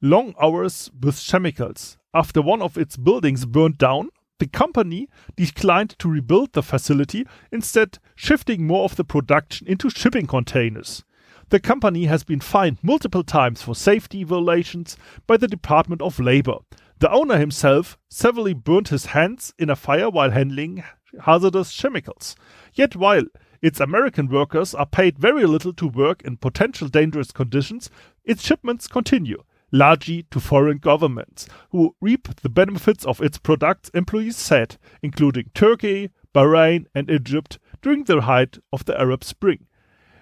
long 0.01 0.35
hours 0.41 0.91
with 1.01 1.19
chemicals. 1.19 1.99
After 2.13 2.41
one 2.41 2.63
of 2.63 2.77
its 2.77 2.97
buildings 2.97 3.47
burned 3.47 3.79
down, 3.79 4.11
the 4.39 4.47
company 4.47 5.09
declined 5.37 5.99
to 5.99 6.09
rebuild 6.09 6.53
the 6.53 6.63
facility, 6.63 7.27
instead 7.51 7.99
shifting 8.15 8.67
more 8.67 8.85
of 8.85 8.97
the 8.97 9.05
production 9.05 9.67
into 9.67 9.91
shipping 9.91 10.27
containers. 10.27 11.05
The 11.51 11.61
company 11.61 12.07
has 12.07 12.25
been 12.25 12.41
fined 12.41 12.79
multiple 12.83 13.23
times 13.23 13.63
for 13.63 13.75
safety 13.75 14.25
violations 14.25 14.97
by 15.27 15.37
the 15.37 15.49
Department 15.49 16.01
of 16.01 16.19
Labor. 16.19 16.59
The 17.01 17.11
owner 17.11 17.39
himself 17.39 17.99
severely 18.09 18.55
burned 18.55 18.89
his 18.89 19.07
hands 19.07 19.53
in 19.59 19.69
a 19.69 19.77
fire 19.77 20.09
while 20.09 20.31
handling 20.31 20.85
hazardous 21.23 21.79
chemicals. 21.79 22.35
Yet, 22.73 22.97
while 22.97 23.25
its 23.61 23.79
American 23.79 24.29
workers 24.29 24.75
are 24.75 24.87
paid 24.87 25.19
very 25.19 25.45
little 25.45 25.75
to 25.75 25.87
work 25.87 26.23
in 26.23 26.39
potential 26.39 26.89
dangerous 26.89 27.31
conditions, 27.31 27.91
its 28.25 28.45
shipments 28.45 28.89
continue, 28.89 29.43
largely 29.71 30.25
to 30.31 30.41
foreign 30.41 30.79
governments, 30.79 31.47
who 31.71 31.95
reap 32.01 32.29
the 32.43 32.49
benefits 32.49 33.05
of 33.05 33.21
its 33.21 33.39
products, 33.39 33.91
employees 33.91 34.37
said, 34.37 34.77
including 35.03 35.51
Turkey, 35.55 36.11
Bahrain, 36.35 36.87
and 36.95 37.11
Egypt 37.11 37.59
during 37.83 38.05
the 38.05 38.23
height 38.23 38.59
of 38.73 38.87
the 38.87 38.99
Arab 38.99 39.23
Spring. 39.23 39.67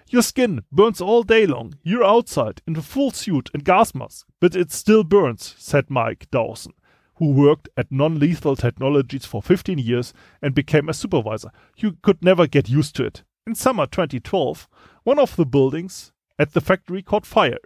Your 0.09 0.21
skin 0.21 0.63
burns 0.71 1.01
all 1.01 1.23
day 1.23 1.45
long. 1.45 1.75
You're 1.83 2.03
outside 2.03 2.61
in 2.67 2.75
a 2.75 2.81
full 2.81 3.11
suit 3.11 3.49
and 3.53 3.63
gas 3.63 3.95
mask, 3.95 4.27
but 4.39 4.55
it 4.55 4.71
still 4.71 5.03
burns, 5.03 5.55
said 5.57 5.89
Mike 5.89 6.27
Dawson, 6.29 6.73
who 7.15 7.31
worked 7.31 7.69
at 7.77 7.91
non 7.91 8.19
lethal 8.19 8.55
technologies 8.55 9.25
for 9.25 9.41
15 9.41 9.77
years 9.77 10.13
and 10.41 10.53
became 10.53 10.89
a 10.89 10.93
supervisor. 10.93 11.51
You 11.77 11.97
could 12.01 12.23
never 12.23 12.47
get 12.47 12.69
used 12.69 12.95
to 12.97 13.05
it. 13.05 13.23
In 13.47 13.55
summer 13.55 13.85
2012, 13.85 14.67
one 15.03 15.19
of 15.19 15.35
the 15.35 15.45
buildings 15.45 16.11
at 16.37 16.53
the 16.53 16.61
factory 16.61 17.01
caught 17.01 17.25
fire. 17.25 17.59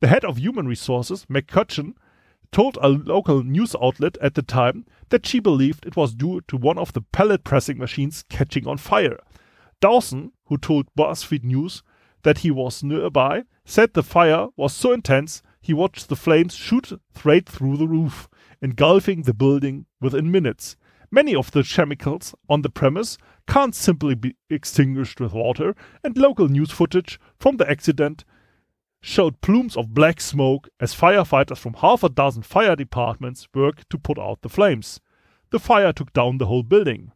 The 0.00 0.08
head 0.08 0.24
of 0.24 0.38
human 0.38 0.66
resources, 0.66 1.26
McCutcheon, 1.26 1.94
told 2.52 2.78
a 2.80 2.88
local 2.88 3.42
news 3.42 3.74
outlet 3.82 4.16
at 4.22 4.34
the 4.34 4.42
time 4.42 4.86
that 5.08 5.26
she 5.26 5.40
believed 5.40 5.86
it 5.86 5.96
was 5.96 6.14
due 6.14 6.40
to 6.48 6.56
one 6.56 6.78
of 6.78 6.92
the 6.92 7.00
pellet 7.00 7.42
pressing 7.42 7.78
machines 7.78 8.24
catching 8.28 8.66
on 8.66 8.78
fire. 8.78 9.18
Dawson, 9.80 10.32
who 10.46 10.58
told 10.58 10.86
BuzzFeed 10.96 11.44
News 11.44 11.82
that 12.22 12.38
he 12.38 12.50
was 12.50 12.82
nearby, 12.82 13.44
said 13.64 13.94
the 13.94 14.02
fire 14.02 14.48
was 14.56 14.72
so 14.72 14.92
intense 14.92 15.42
he 15.60 15.72
watched 15.72 16.08
the 16.08 16.16
flames 16.16 16.54
shoot 16.54 16.92
straight 17.14 17.48
through 17.48 17.76
the 17.76 17.88
roof, 17.88 18.28
engulfing 18.60 19.22
the 19.22 19.34
building 19.34 19.86
within 20.00 20.30
minutes. 20.30 20.76
Many 21.10 21.34
of 21.34 21.52
the 21.52 21.62
chemicals 21.62 22.34
on 22.48 22.62
the 22.62 22.70
premise 22.70 23.16
can't 23.46 23.74
simply 23.74 24.14
be 24.14 24.36
extinguished 24.50 25.20
with 25.20 25.32
water, 25.32 25.74
and 26.02 26.16
local 26.16 26.48
news 26.48 26.70
footage 26.70 27.20
from 27.38 27.56
the 27.56 27.70
accident 27.70 28.24
showed 29.00 29.40
plumes 29.42 29.76
of 29.76 29.94
black 29.94 30.20
smoke 30.20 30.68
as 30.80 30.94
firefighters 30.94 31.58
from 31.58 31.74
half 31.74 32.02
a 32.02 32.08
dozen 32.08 32.42
fire 32.42 32.74
departments 32.74 33.46
worked 33.54 33.88
to 33.90 33.98
put 33.98 34.18
out 34.18 34.40
the 34.42 34.48
flames. 34.48 34.98
The 35.50 35.58
fire 35.58 35.92
took 35.92 36.12
down 36.12 36.38
the 36.38 36.46
whole 36.46 36.62
building. 36.62 37.12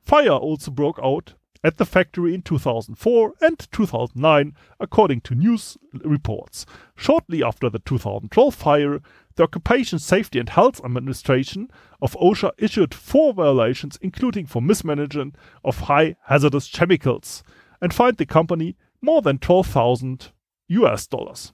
Fire 0.00 0.30
also 0.30 0.70
broke 0.70 0.98
out 1.02 1.34
at 1.64 1.76
the 1.76 1.84
factory 1.84 2.34
in 2.34 2.42
2004 2.42 3.34
and 3.40 3.58
2009, 3.72 4.54
according 4.78 5.20
to 5.22 5.34
news 5.34 5.76
reports. 6.04 6.64
Shortly 6.96 7.42
after 7.42 7.68
the 7.68 7.80
2012 7.80 8.54
fire, 8.54 9.00
the 9.36 9.42
Occupation 9.44 9.98
Safety 9.98 10.38
and 10.38 10.48
Health 10.48 10.84
Administration 10.84 11.70
of 12.00 12.16
OSHA 12.16 12.52
issued 12.58 12.94
four 12.94 13.32
violations, 13.32 13.98
including 14.00 14.46
for 14.46 14.60
mismanagement 14.60 15.36
of 15.64 15.80
high 15.80 16.16
hazardous 16.24 16.68
chemicals, 16.68 17.42
and 17.80 17.94
fined 17.94 18.16
the 18.16 18.26
company 18.26 18.76
more 19.00 19.22
than 19.22 19.38
12,000 19.38 20.32
US 20.68 21.06
Dollars. 21.06 21.52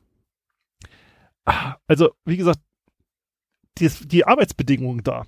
Also, 1.88 2.16
wie 2.24 2.38
gesagt, 2.38 2.60
die, 3.78 3.88
die 3.88 4.24
Arbeitsbedingungen 4.24 5.02
da, 5.02 5.24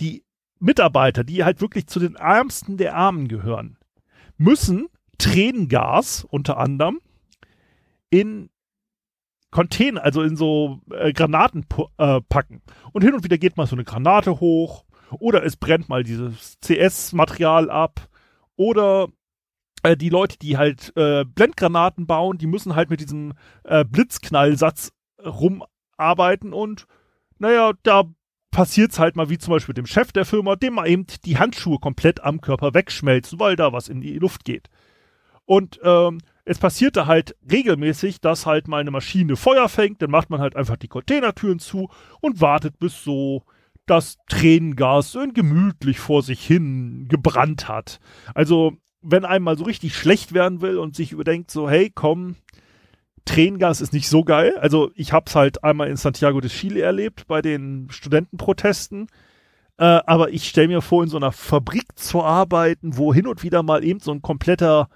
die 0.00 0.24
Mitarbeiter, 0.58 1.24
die 1.24 1.44
halt 1.44 1.60
wirklich 1.60 1.86
zu 1.86 2.00
den 2.00 2.16
Ärmsten 2.16 2.76
der 2.76 2.94
Armen 2.94 3.28
gehören, 3.28 3.78
müssen 4.40 4.88
Tränengas 5.18 6.24
unter 6.24 6.56
anderem 6.56 7.00
in 8.08 8.48
Container, 9.50 10.02
also 10.02 10.22
in 10.22 10.36
so 10.36 10.80
äh, 10.90 11.12
Granaten 11.12 11.66
äh, 11.98 12.20
packen. 12.22 12.62
Und 12.92 13.02
hin 13.02 13.14
und 13.14 13.22
wieder 13.22 13.36
geht 13.36 13.56
mal 13.56 13.66
so 13.66 13.76
eine 13.76 13.84
Granate 13.84 14.40
hoch 14.40 14.84
oder 15.18 15.44
es 15.44 15.56
brennt 15.56 15.88
mal 15.88 16.04
dieses 16.04 16.58
CS-Material 16.60 17.70
ab 17.70 18.08
oder 18.56 19.08
äh, 19.82 19.96
die 19.96 20.08
Leute, 20.08 20.38
die 20.38 20.56
halt 20.56 20.92
äh, 20.96 21.24
Blendgranaten 21.24 22.06
bauen, 22.06 22.38
die 22.38 22.46
müssen 22.46 22.74
halt 22.74 22.88
mit 22.90 23.00
diesem 23.00 23.34
äh, 23.64 23.84
Blitzknallsatz 23.84 24.92
rumarbeiten 25.22 26.54
und 26.54 26.86
naja, 27.38 27.72
da 27.82 28.04
passiert 28.50 28.92
es 28.92 28.98
halt 28.98 29.16
mal 29.16 29.30
wie 29.30 29.38
zum 29.38 29.52
Beispiel 29.52 29.74
dem 29.74 29.86
Chef 29.86 30.12
der 30.12 30.24
Firma, 30.24 30.56
dem 30.56 30.74
mal 30.74 30.88
eben 30.88 31.06
die 31.24 31.38
Handschuhe 31.38 31.78
komplett 31.78 32.22
am 32.22 32.40
Körper 32.40 32.74
wegschmelzen, 32.74 33.38
weil 33.38 33.56
da 33.56 33.72
was 33.72 33.88
in 33.88 34.00
die 34.00 34.18
Luft 34.18 34.44
geht. 34.44 34.68
Und 35.44 35.80
ähm, 35.82 36.18
es 36.44 36.58
passierte 36.58 37.06
halt 37.06 37.36
regelmäßig, 37.50 38.20
dass 38.20 38.46
halt 38.46 38.68
mal 38.68 38.80
eine 38.80 38.90
Maschine 38.90 39.36
Feuer 39.36 39.68
fängt, 39.68 40.02
dann 40.02 40.10
macht 40.10 40.30
man 40.30 40.40
halt 40.40 40.56
einfach 40.56 40.76
die 40.76 40.88
Containertüren 40.88 41.58
zu 41.58 41.88
und 42.20 42.40
wartet 42.40 42.78
bis 42.78 43.04
so 43.04 43.44
das 43.86 44.18
Tränengas 44.28 45.12
so 45.12 45.24
gemütlich 45.32 45.98
vor 45.98 46.22
sich 46.22 46.44
hin 46.46 47.06
gebrannt 47.08 47.68
hat. 47.68 47.98
Also, 48.34 48.74
wenn 49.02 49.24
einem 49.24 49.44
mal 49.44 49.58
so 49.58 49.64
richtig 49.64 49.96
schlecht 49.96 50.32
werden 50.32 50.60
will 50.60 50.78
und 50.78 50.94
sich 50.94 51.12
überdenkt, 51.12 51.50
so, 51.50 51.68
hey, 51.68 51.90
komm, 51.92 52.36
Tränengas 53.24 53.80
ist 53.80 53.92
nicht 53.92 54.08
so 54.08 54.24
geil. 54.24 54.54
Also, 54.58 54.90
ich 54.94 55.12
hab's 55.12 55.34
halt 55.34 55.64
einmal 55.64 55.88
in 55.88 55.96
Santiago 55.96 56.40
de 56.40 56.50
Chile 56.50 56.80
erlebt 56.80 57.26
bei 57.26 57.42
den 57.42 57.88
Studentenprotesten. 57.90 59.08
Äh, 59.78 59.84
aber 59.84 60.30
ich 60.30 60.48
stelle 60.48 60.68
mir 60.68 60.82
vor, 60.82 61.02
in 61.02 61.08
so 61.08 61.16
einer 61.16 61.32
Fabrik 61.32 61.98
zu 61.98 62.22
arbeiten, 62.22 62.96
wo 62.96 63.14
hin 63.14 63.26
und 63.26 63.42
wieder 63.42 63.62
mal 63.62 63.84
eben 63.84 64.00
so 64.00 64.12
ein 64.12 64.22
kompletter 64.22 64.88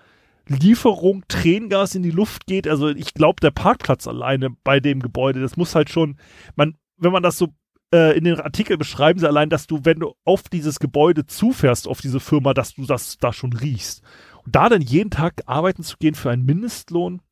Lieferung 0.46 1.24
Tränengas 1.28 1.94
in 1.94 2.02
die 2.02 2.10
Luft 2.10 2.46
geht. 2.46 2.68
Also 2.68 2.88
ich 2.88 3.14
glaube, 3.14 3.40
der 3.40 3.50
Parkplatz 3.50 4.06
alleine 4.06 4.50
bei 4.62 4.80
dem 4.80 5.00
Gebäude, 5.00 5.40
das 5.40 5.56
muss 5.56 5.74
halt 5.74 5.88
schon, 5.88 6.18
man, 6.54 6.76
wenn 6.98 7.12
man 7.12 7.22
das 7.22 7.38
so 7.38 7.48
äh, 7.94 8.16
in 8.16 8.24
den 8.24 8.40
Artikel 8.40 8.76
beschreiben 8.76 9.18
sie 9.18 9.26
allein, 9.26 9.48
dass 9.48 9.66
du, 9.66 9.80
wenn 9.84 10.00
du 10.00 10.14
auf 10.24 10.42
dieses 10.50 10.80
Gebäude 10.80 11.26
zufährst, 11.26 11.88
auf 11.88 12.00
diese 12.00 12.20
Firma, 12.20 12.52
dass 12.52 12.74
du 12.74 12.84
das 12.84 13.16
da 13.18 13.32
schon 13.32 13.52
riechst. 13.52 14.02
Und 14.44 14.54
da 14.54 14.68
dann 14.68 14.82
jeden 14.82 15.10
Tag 15.10 15.42
arbeiten 15.46 15.82
zu 15.82 15.96
gehen 15.98 16.14
für 16.14 16.30
einen 16.30 16.44
Mindestlohn, 16.44 17.22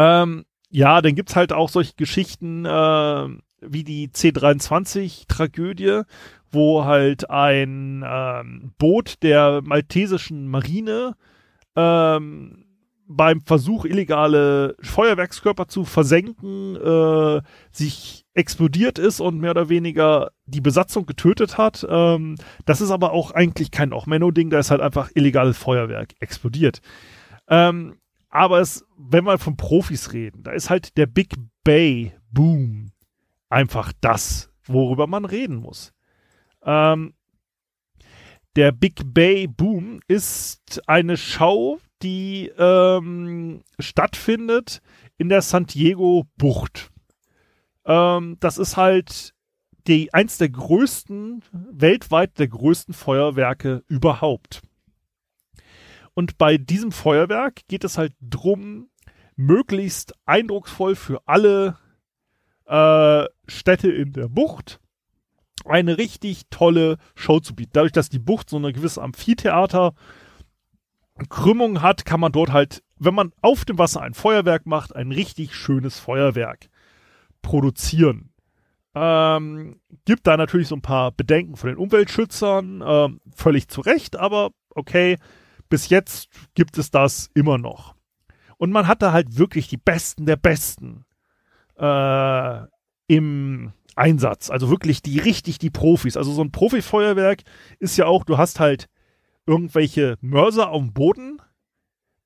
ähm, 0.00 0.46
ja, 0.70 1.02
dann 1.02 1.14
gibt's 1.14 1.36
halt 1.36 1.52
auch 1.52 1.68
solche 1.68 1.92
Geschichten 1.94 2.64
äh, 2.64 3.28
wie 3.60 3.84
die 3.84 4.08
C23-Tragödie, 4.08 6.02
wo 6.50 6.84
halt 6.86 7.28
ein 7.28 8.02
ähm, 8.06 8.72
Boot 8.78 9.22
der 9.22 9.60
maltesischen 9.62 10.48
Marine 10.48 11.16
ähm, 11.76 12.64
beim 13.06 13.42
Versuch, 13.42 13.84
illegale 13.84 14.74
Feuerwerkskörper 14.80 15.68
zu 15.68 15.84
versenken, 15.84 16.76
äh, 16.76 17.42
sich 17.70 18.24
explodiert 18.32 18.98
ist 18.98 19.20
und 19.20 19.38
mehr 19.38 19.50
oder 19.50 19.68
weniger 19.68 20.30
die 20.46 20.62
Besatzung 20.62 21.04
getötet 21.04 21.58
hat. 21.58 21.86
Ähm, 21.90 22.36
das 22.64 22.80
ist 22.80 22.90
aber 22.90 23.12
auch 23.12 23.32
eigentlich 23.32 23.70
kein 23.70 23.92
Ochmenno-Ding, 23.92 24.48
da 24.48 24.60
ist 24.60 24.70
halt 24.70 24.80
einfach 24.80 25.10
illegales 25.14 25.58
Feuerwerk 25.58 26.14
explodiert. 26.20 26.80
Ähm, 27.48 27.96
aber 28.30 28.60
es, 28.60 28.86
wenn 28.96 29.24
wir 29.24 29.38
von 29.38 29.56
Profis 29.56 30.12
reden, 30.12 30.42
da 30.42 30.52
ist 30.52 30.70
halt 30.70 30.96
der 30.96 31.06
Big 31.06 31.34
Bay 31.64 32.12
Boom 32.30 32.92
einfach 33.48 33.92
das, 34.00 34.50
worüber 34.64 35.06
man 35.06 35.24
reden 35.24 35.56
muss. 35.56 35.92
Ähm, 36.62 37.14
der 38.56 38.72
Big 38.72 39.02
Bay 39.12 39.46
Boom 39.46 40.00
ist 40.06 40.80
eine 40.86 41.16
Schau, 41.16 41.80
die 42.02 42.50
ähm, 42.56 43.62
stattfindet 43.78 44.80
in 45.18 45.28
der 45.28 45.42
San 45.42 45.66
Diego 45.66 46.26
Bucht. 46.36 46.90
Ähm, 47.84 48.36
das 48.40 48.58
ist 48.58 48.76
halt 48.76 49.34
die, 49.86 50.12
eins 50.14 50.38
der 50.38 50.50
größten, 50.50 51.42
weltweit 51.52 52.38
der 52.38 52.48
größten 52.48 52.94
Feuerwerke 52.94 53.82
überhaupt. 53.88 54.62
Und 56.20 56.36
bei 56.36 56.58
diesem 56.58 56.92
Feuerwerk 56.92 57.62
geht 57.66 57.82
es 57.82 57.96
halt 57.96 58.12
drum, 58.20 58.90
möglichst 59.36 60.12
eindrucksvoll 60.26 60.94
für 60.94 61.22
alle 61.24 61.78
äh, 62.66 63.24
Städte 63.46 63.90
in 63.90 64.12
der 64.12 64.28
Bucht 64.28 64.80
eine 65.64 65.96
richtig 65.96 66.42
tolle 66.50 66.98
Show 67.14 67.40
zu 67.40 67.54
bieten. 67.54 67.70
Dadurch, 67.72 67.92
dass 67.92 68.10
die 68.10 68.18
Bucht 68.18 68.50
so 68.50 68.58
eine 68.58 68.74
gewisse 68.74 69.00
Amphitheater 69.00 69.94
Krümmung 71.30 71.80
hat, 71.80 72.04
kann 72.04 72.20
man 72.20 72.32
dort 72.32 72.52
halt, 72.52 72.82
wenn 72.98 73.14
man 73.14 73.32
auf 73.40 73.64
dem 73.64 73.78
Wasser 73.78 74.02
ein 74.02 74.12
Feuerwerk 74.12 74.66
macht, 74.66 74.94
ein 74.94 75.12
richtig 75.12 75.54
schönes 75.54 75.98
Feuerwerk 75.98 76.68
produzieren. 77.40 78.34
Ähm, 78.94 79.80
gibt 80.04 80.26
da 80.26 80.36
natürlich 80.36 80.68
so 80.68 80.76
ein 80.76 80.82
paar 80.82 81.12
Bedenken 81.12 81.56
von 81.56 81.70
den 81.70 81.78
Umweltschützern, 81.78 82.84
ähm, 82.86 83.20
völlig 83.34 83.68
zu 83.68 83.80
Recht, 83.80 84.16
aber 84.16 84.50
okay, 84.74 85.16
bis 85.70 85.88
jetzt 85.88 86.28
gibt 86.54 86.76
es 86.76 86.90
das 86.90 87.30
immer 87.34 87.56
noch. 87.56 87.94
Und 88.58 88.72
man 88.72 88.86
hat 88.86 89.00
da 89.00 89.12
halt 89.12 89.38
wirklich 89.38 89.68
die 89.68 89.78
Besten 89.78 90.26
der 90.26 90.36
Besten 90.36 91.06
äh, 91.78 92.60
im 93.06 93.72
Einsatz. 93.96 94.50
Also 94.50 94.68
wirklich 94.68 95.00
die 95.00 95.18
richtig 95.18 95.58
die 95.58 95.70
Profis. 95.70 96.18
Also 96.18 96.32
so 96.32 96.42
ein 96.42 96.52
Profifeuerwerk 96.52 97.42
ist 97.78 97.96
ja 97.96 98.04
auch, 98.04 98.24
du 98.24 98.36
hast 98.36 98.60
halt 98.60 98.88
irgendwelche 99.46 100.18
Mörser 100.20 100.68
auf 100.68 100.82
dem 100.82 100.92
Boden 100.92 101.40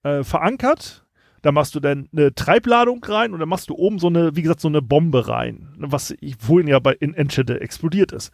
äh, 0.02 0.24
verankert. 0.24 1.06
Da 1.42 1.52
machst 1.52 1.74
du 1.74 1.80
dann 1.80 2.08
eine 2.12 2.34
Treibladung 2.34 3.04
rein 3.04 3.32
und 3.32 3.40
dann 3.40 3.48
machst 3.48 3.68
du 3.68 3.74
oben 3.74 3.98
so 3.98 4.08
eine, 4.08 4.34
wie 4.34 4.42
gesagt, 4.42 4.60
so 4.60 4.68
eine 4.68 4.82
Bombe 4.82 5.28
rein, 5.28 5.74
was 5.78 6.14
vorhin 6.38 6.68
ja 6.68 6.78
bei 6.78 6.94
in 6.94 7.14
Enschede 7.14 7.60
explodiert 7.60 8.12
ist. 8.12 8.32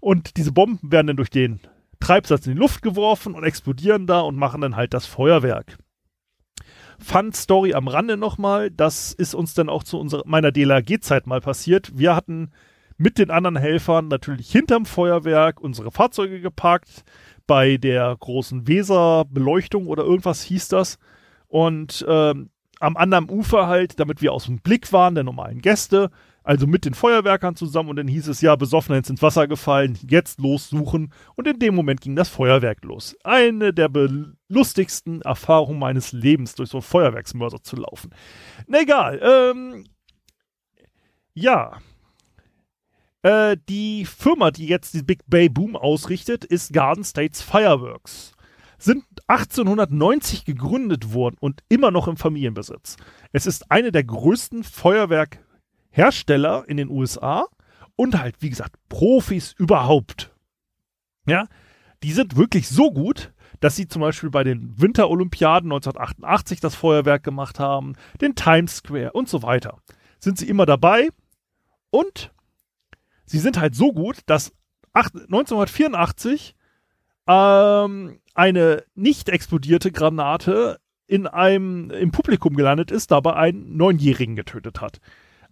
Und 0.00 0.36
diese 0.36 0.52
Bomben 0.52 0.92
werden 0.92 1.08
dann 1.08 1.16
durch 1.16 1.30
den 1.30 1.60
Treibsatz 2.00 2.46
in 2.46 2.54
die 2.54 2.58
Luft 2.58 2.82
geworfen 2.82 3.34
und 3.34 3.44
explodieren 3.44 4.06
da 4.06 4.20
und 4.20 4.36
machen 4.36 4.60
dann 4.60 4.76
halt 4.76 4.94
das 4.94 5.06
Feuerwerk. 5.06 5.78
Fun 6.98 7.32
Story 7.32 7.74
am 7.74 7.88
Rande 7.88 8.16
nochmal, 8.16 8.70
das 8.70 9.12
ist 9.12 9.34
uns 9.34 9.54
dann 9.54 9.68
auch 9.68 9.82
zu 9.82 9.98
unserer, 9.98 10.22
meiner 10.26 10.52
DLRG-Zeit 10.52 11.26
mal 11.26 11.40
passiert. 11.40 11.90
Wir 11.98 12.14
hatten 12.14 12.50
mit 12.96 13.18
den 13.18 13.30
anderen 13.30 13.56
Helfern 13.56 14.08
natürlich 14.08 14.50
hinterm 14.50 14.86
Feuerwerk 14.86 15.60
unsere 15.60 15.90
Fahrzeuge 15.90 16.40
geparkt, 16.40 17.04
bei 17.46 17.76
der 17.76 18.16
großen 18.18 18.66
Weser-Beleuchtung 18.66 19.86
oder 19.88 20.04
irgendwas 20.04 20.42
hieß 20.42 20.68
das. 20.68 20.98
Und 21.48 22.04
ähm, 22.08 22.50
am 22.80 22.96
anderen 22.96 23.30
Ufer 23.30 23.66
halt, 23.66 24.00
damit 24.00 24.22
wir 24.22 24.32
aus 24.32 24.46
dem 24.46 24.60
Blick 24.60 24.92
waren, 24.92 25.14
der 25.14 25.24
normalen 25.24 25.60
Gäste, 25.60 26.10
also 26.44 26.66
mit 26.66 26.84
den 26.84 26.94
Feuerwerkern 26.94 27.56
zusammen. 27.56 27.88
Und 27.88 27.96
dann 27.96 28.06
hieß 28.06 28.28
es 28.28 28.40
ja, 28.40 28.54
Besoffener 28.54 28.98
ins 28.98 29.22
Wasser 29.22 29.48
gefallen, 29.48 29.98
jetzt 30.06 30.38
lossuchen. 30.38 31.12
Und 31.34 31.48
in 31.48 31.58
dem 31.58 31.74
Moment 31.74 32.02
ging 32.02 32.14
das 32.14 32.28
Feuerwerk 32.28 32.84
los. 32.84 33.16
Eine 33.24 33.72
der 33.72 33.90
lustigsten 34.48 35.22
Erfahrungen 35.22 35.80
meines 35.80 36.12
Lebens, 36.12 36.54
durch 36.54 36.68
so 36.70 36.78
einen 36.78 36.82
Feuerwerksmörser 36.82 37.62
zu 37.62 37.76
laufen. 37.76 38.10
Na 38.66 38.82
egal, 38.82 39.20
ähm, 39.22 39.84
ja, 41.32 41.78
äh, 43.22 43.56
die 43.68 44.04
Firma, 44.04 44.50
die 44.50 44.66
jetzt 44.66 44.92
die 44.92 45.02
Big 45.02 45.22
Bay 45.26 45.48
Boom 45.48 45.76
ausrichtet, 45.76 46.44
ist 46.44 46.74
Garden 46.74 47.04
States 47.04 47.40
Fireworks. 47.40 48.32
Sind 48.76 49.04
1890 49.28 50.44
gegründet 50.44 51.14
worden 51.14 51.36
und 51.40 51.62
immer 51.70 51.90
noch 51.90 52.06
im 52.06 52.18
Familienbesitz. 52.18 52.98
Es 53.32 53.46
ist 53.46 53.70
eine 53.70 53.92
der 53.92 54.04
größten 54.04 54.62
Feuerwerkhersteller 55.94 56.64
in 56.68 56.76
den 56.76 56.90
USA 56.90 57.46
und 57.96 58.18
halt, 58.18 58.36
wie 58.40 58.50
gesagt, 58.50 58.76
Profis 58.88 59.54
überhaupt. 59.56 60.32
Ja, 61.26 61.46
die 62.02 62.12
sind 62.12 62.36
wirklich 62.36 62.68
so 62.68 62.90
gut, 62.90 63.32
dass 63.60 63.76
sie 63.76 63.88
zum 63.88 64.02
Beispiel 64.02 64.30
bei 64.30 64.44
den 64.44 64.78
Winterolympiaden 64.78 65.72
1988 65.72 66.60
das 66.60 66.74
Feuerwerk 66.74 67.22
gemacht 67.22 67.58
haben, 67.58 67.94
den 68.20 68.34
Times 68.34 68.76
Square 68.76 69.12
und 69.12 69.28
so 69.28 69.42
weiter. 69.42 69.78
Sind 70.18 70.38
sie 70.38 70.48
immer 70.48 70.66
dabei 70.66 71.08
und 71.90 72.32
sie 73.24 73.38
sind 73.38 73.58
halt 73.58 73.74
so 73.74 73.92
gut, 73.92 74.18
dass 74.26 74.52
1984 74.92 76.54
ähm, 77.26 78.20
eine 78.34 78.84
nicht 78.94 79.28
explodierte 79.28 79.92
Granate 79.92 80.78
in 81.06 81.26
einem, 81.26 81.90
im 81.90 82.10
Publikum 82.10 82.54
gelandet 82.54 82.90
ist, 82.90 83.10
dabei 83.10 83.34
einen 83.34 83.76
Neunjährigen 83.76 84.36
getötet 84.36 84.80
hat. 84.80 85.00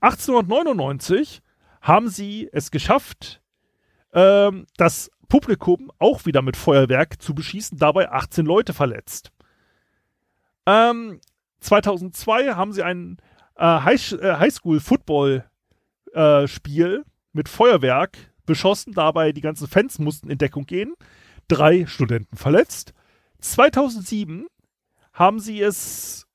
1899 0.02 1.40
haben 1.80 2.08
sie 2.08 2.48
es 2.52 2.70
geschafft, 2.70 3.40
ähm, 4.12 4.66
das 4.76 5.10
Publikum 5.28 5.90
auch 5.98 6.26
wieder 6.26 6.42
mit 6.42 6.56
Feuerwerk 6.56 7.20
zu 7.22 7.34
beschießen, 7.34 7.78
dabei 7.78 8.10
18 8.10 8.44
Leute 8.44 8.74
verletzt. 8.74 9.30
Ähm, 10.66 11.20
2002 11.60 12.54
haben 12.54 12.72
sie 12.72 12.82
ein 12.82 13.18
äh, 13.56 13.64
High, 13.64 14.12
äh, 14.12 14.34
Highschool-Football-Spiel 14.34 16.94
äh, 16.94 17.00
mit 17.32 17.48
Feuerwerk 17.48 18.18
beschossen. 18.44 18.92
Dabei 18.92 19.32
die 19.32 19.40
ganzen 19.40 19.66
Fans 19.68 19.98
mussten 19.98 20.28
in 20.30 20.36
Deckung 20.38 20.66
gehen. 20.66 20.94
Drei 21.48 21.86
Studenten 21.86 22.36
verletzt. 22.36 22.92
2007 23.40 24.46
haben 25.12 25.40
sie 25.40 25.60
es 25.62 26.26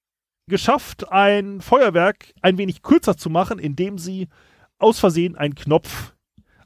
geschafft, 0.47 1.11
ein 1.11 1.61
Feuerwerk 1.61 2.33
ein 2.41 2.57
wenig 2.57 2.81
kürzer 2.81 3.17
zu 3.17 3.29
machen, 3.29 3.59
indem 3.59 3.97
sie 3.97 4.27
aus 4.79 4.99
Versehen 4.99 5.35
einen 5.35 5.55
Knopf 5.55 6.13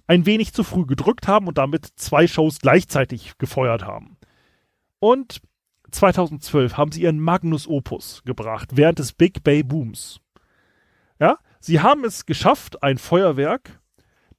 ein 0.07 0.25
wenig 0.25 0.53
zu 0.53 0.63
früh 0.63 0.85
gedrückt 0.85 1.27
haben 1.27 1.47
und 1.47 1.57
damit 1.57 1.87
zwei 1.95 2.27
Shows 2.27 2.59
gleichzeitig 2.59 3.37
gefeuert 3.37 3.85
haben. 3.85 4.17
Und 4.99 5.41
2012 5.91 6.77
haben 6.77 6.91
sie 6.91 7.03
ihren 7.03 7.19
Magnus 7.19 7.67
Opus 7.67 8.21
gebracht, 8.25 8.69
während 8.73 8.99
des 8.99 9.13
Big 9.13 9.43
Bay 9.43 9.63
Booms. 9.63 10.19
Ja, 11.19 11.37
sie 11.59 11.79
haben 11.79 12.03
es 12.03 12.25
geschafft, 12.25 12.83
ein 12.83 12.97
Feuerwerk 12.97 13.79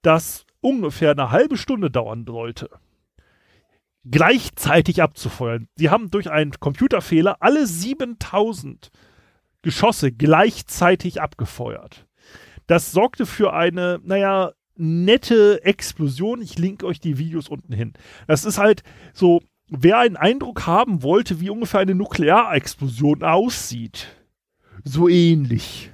das 0.02 0.44
ungefähr 0.60 1.12
eine 1.12 1.30
halbe 1.30 1.56
Stunde 1.56 1.90
dauern 1.90 2.24
sollte, 2.26 2.68
gleichzeitig 4.04 5.00
abzufeuern. 5.00 5.68
Sie 5.76 5.90
haben 5.90 6.10
durch 6.10 6.30
einen 6.30 6.52
Computerfehler 6.52 7.36
alle 7.40 7.66
7000 7.66 8.90
Geschosse 9.62 10.12
gleichzeitig 10.12 11.20
abgefeuert. 11.20 12.06
Das 12.66 12.92
sorgte 12.92 13.26
für 13.26 13.52
eine, 13.52 14.00
naja, 14.02 14.52
nette 14.76 15.64
Explosion. 15.64 16.42
Ich 16.42 16.58
linke 16.58 16.86
euch 16.86 17.00
die 17.00 17.18
Videos 17.18 17.48
unten 17.48 17.72
hin. 17.72 17.92
Das 18.26 18.44
ist 18.44 18.58
halt 18.58 18.82
so, 19.12 19.42
wer 19.68 19.98
einen 19.98 20.16
Eindruck 20.16 20.66
haben 20.66 21.02
wollte, 21.02 21.40
wie 21.40 21.50
ungefähr 21.50 21.80
eine 21.80 21.94
Nuklearexplosion 21.94 23.22
aussieht. 23.22 24.08
So 24.84 25.08
ähnlich. 25.08 25.90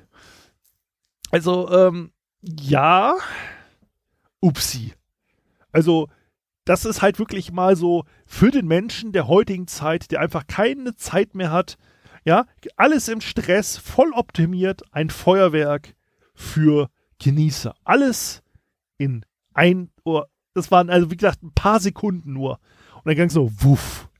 Also, 1.30 1.70
ähm, 1.70 2.12
ja. 2.42 3.14
Upsi. 4.40 4.94
Also, 5.72 6.08
das 6.64 6.84
ist 6.84 7.02
halt 7.02 7.18
wirklich 7.18 7.50
mal 7.50 7.76
so 7.76 8.04
für 8.26 8.50
den 8.50 8.66
Menschen 8.66 9.12
der 9.12 9.26
heutigen 9.26 9.66
Zeit, 9.66 10.10
der 10.10 10.20
einfach 10.20 10.46
keine 10.46 10.94
Zeit 10.94 11.34
mehr 11.34 11.50
hat. 11.50 11.76
Ja, 12.28 12.44
alles 12.76 13.08
im 13.08 13.22
Stress, 13.22 13.78
voll 13.78 14.12
optimiert, 14.12 14.82
ein 14.92 15.08
Feuerwerk 15.08 15.94
für 16.34 16.90
Genießer. 17.18 17.74
Alles 17.84 18.42
in 18.98 19.24
ein 19.54 19.90
Ohr. 20.04 20.28
Das 20.52 20.70
waren 20.70 20.90
also, 20.90 21.10
wie 21.10 21.16
gesagt, 21.16 21.42
ein 21.42 21.54
paar 21.54 21.80
Sekunden 21.80 22.34
nur. 22.34 22.60
Und 22.96 23.06
dann 23.06 23.14
ging 23.14 23.30
so, 23.30 23.50
wuff. 23.62 24.10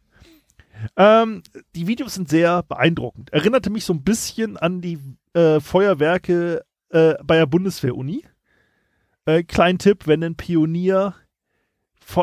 Ähm, 0.96 1.42
die 1.74 1.86
Videos 1.86 2.14
sind 2.14 2.30
sehr 2.30 2.62
beeindruckend. 2.62 3.30
Erinnerte 3.30 3.68
mich 3.68 3.84
so 3.84 3.92
ein 3.92 4.04
bisschen 4.04 4.56
an 4.56 4.80
die 4.80 4.98
äh, 5.34 5.60
Feuerwerke 5.60 6.64
äh, 6.88 7.12
bei 7.22 7.36
der 7.36 7.44
Bundeswehr-Uni. 7.44 8.24
Äh, 9.26 9.42
kleinen 9.42 9.78
Tipp, 9.78 10.06
wenn 10.06 10.24
ein 10.24 10.34
Pionier, 10.34 11.14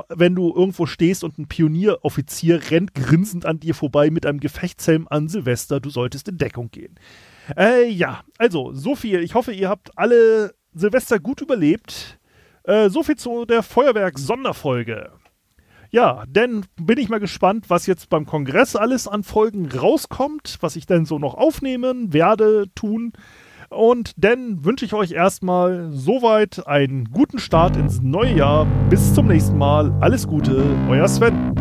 wenn 0.09 0.35
du 0.35 0.53
irgendwo 0.53 0.85
stehst 0.85 1.23
und 1.23 1.37
ein 1.37 1.47
Pionieroffizier 1.47 2.71
rennt 2.71 2.93
grinsend 2.95 3.45
an 3.45 3.59
dir 3.59 3.75
vorbei 3.75 4.09
mit 4.09 4.25
einem 4.25 4.39
Gefechtshelm 4.39 5.07
an 5.09 5.27
Silvester, 5.27 5.79
du 5.79 5.89
solltest 5.89 6.27
in 6.27 6.37
Deckung 6.37 6.71
gehen. 6.71 6.95
Äh, 7.55 7.89
ja, 7.89 8.23
also 8.37 8.73
so 8.73 8.95
viel. 8.95 9.21
Ich 9.21 9.35
hoffe, 9.35 9.51
ihr 9.51 9.69
habt 9.69 9.97
alle 9.97 10.55
Silvester 10.73 11.19
gut 11.19 11.41
überlebt. 11.41 12.19
Äh, 12.63 12.89
so 12.89 13.03
viel 13.03 13.15
zu 13.15 13.45
der 13.45 13.61
Feuerwerk-Sonderfolge. 13.61 15.11
Ja, 15.91 16.25
denn 16.27 16.65
bin 16.75 16.97
ich 16.97 17.09
mal 17.09 17.19
gespannt, 17.19 17.69
was 17.69 17.85
jetzt 17.85 18.09
beim 18.09 18.25
Kongress 18.25 18.75
alles 18.75 19.07
an 19.07 19.23
Folgen 19.23 19.71
rauskommt, 19.71 20.57
was 20.61 20.75
ich 20.75 20.87
denn 20.87 21.05
so 21.05 21.19
noch 21.19 21.35
aufnehmen 21.35 22.11
werde, 22.11 22.65
tun. 22.75 23.13
Und 23.69 24.11
dann 24.17 24.63
wünsche 24.63 24.85
ich 24.85 24.93
euch 24.93 25.11
erstmal 25.11 25.91
soweit 25.91 26.67
einen 26.67 27.05
guten 27.11 27.39
Start 27.39 27.75
ins 27.77 28.01
neue 28.01 28.35
Jahr. 28.35 28.67
Bis 28.89 29.13
zum 29.13 29.27
nächsten 29.27 29.57
Mal. 29.57 29.93
Alles 30.01 30.27
Gute, 30.27 30.63
euer 30.89 31.07
Sven. 31.07 31.53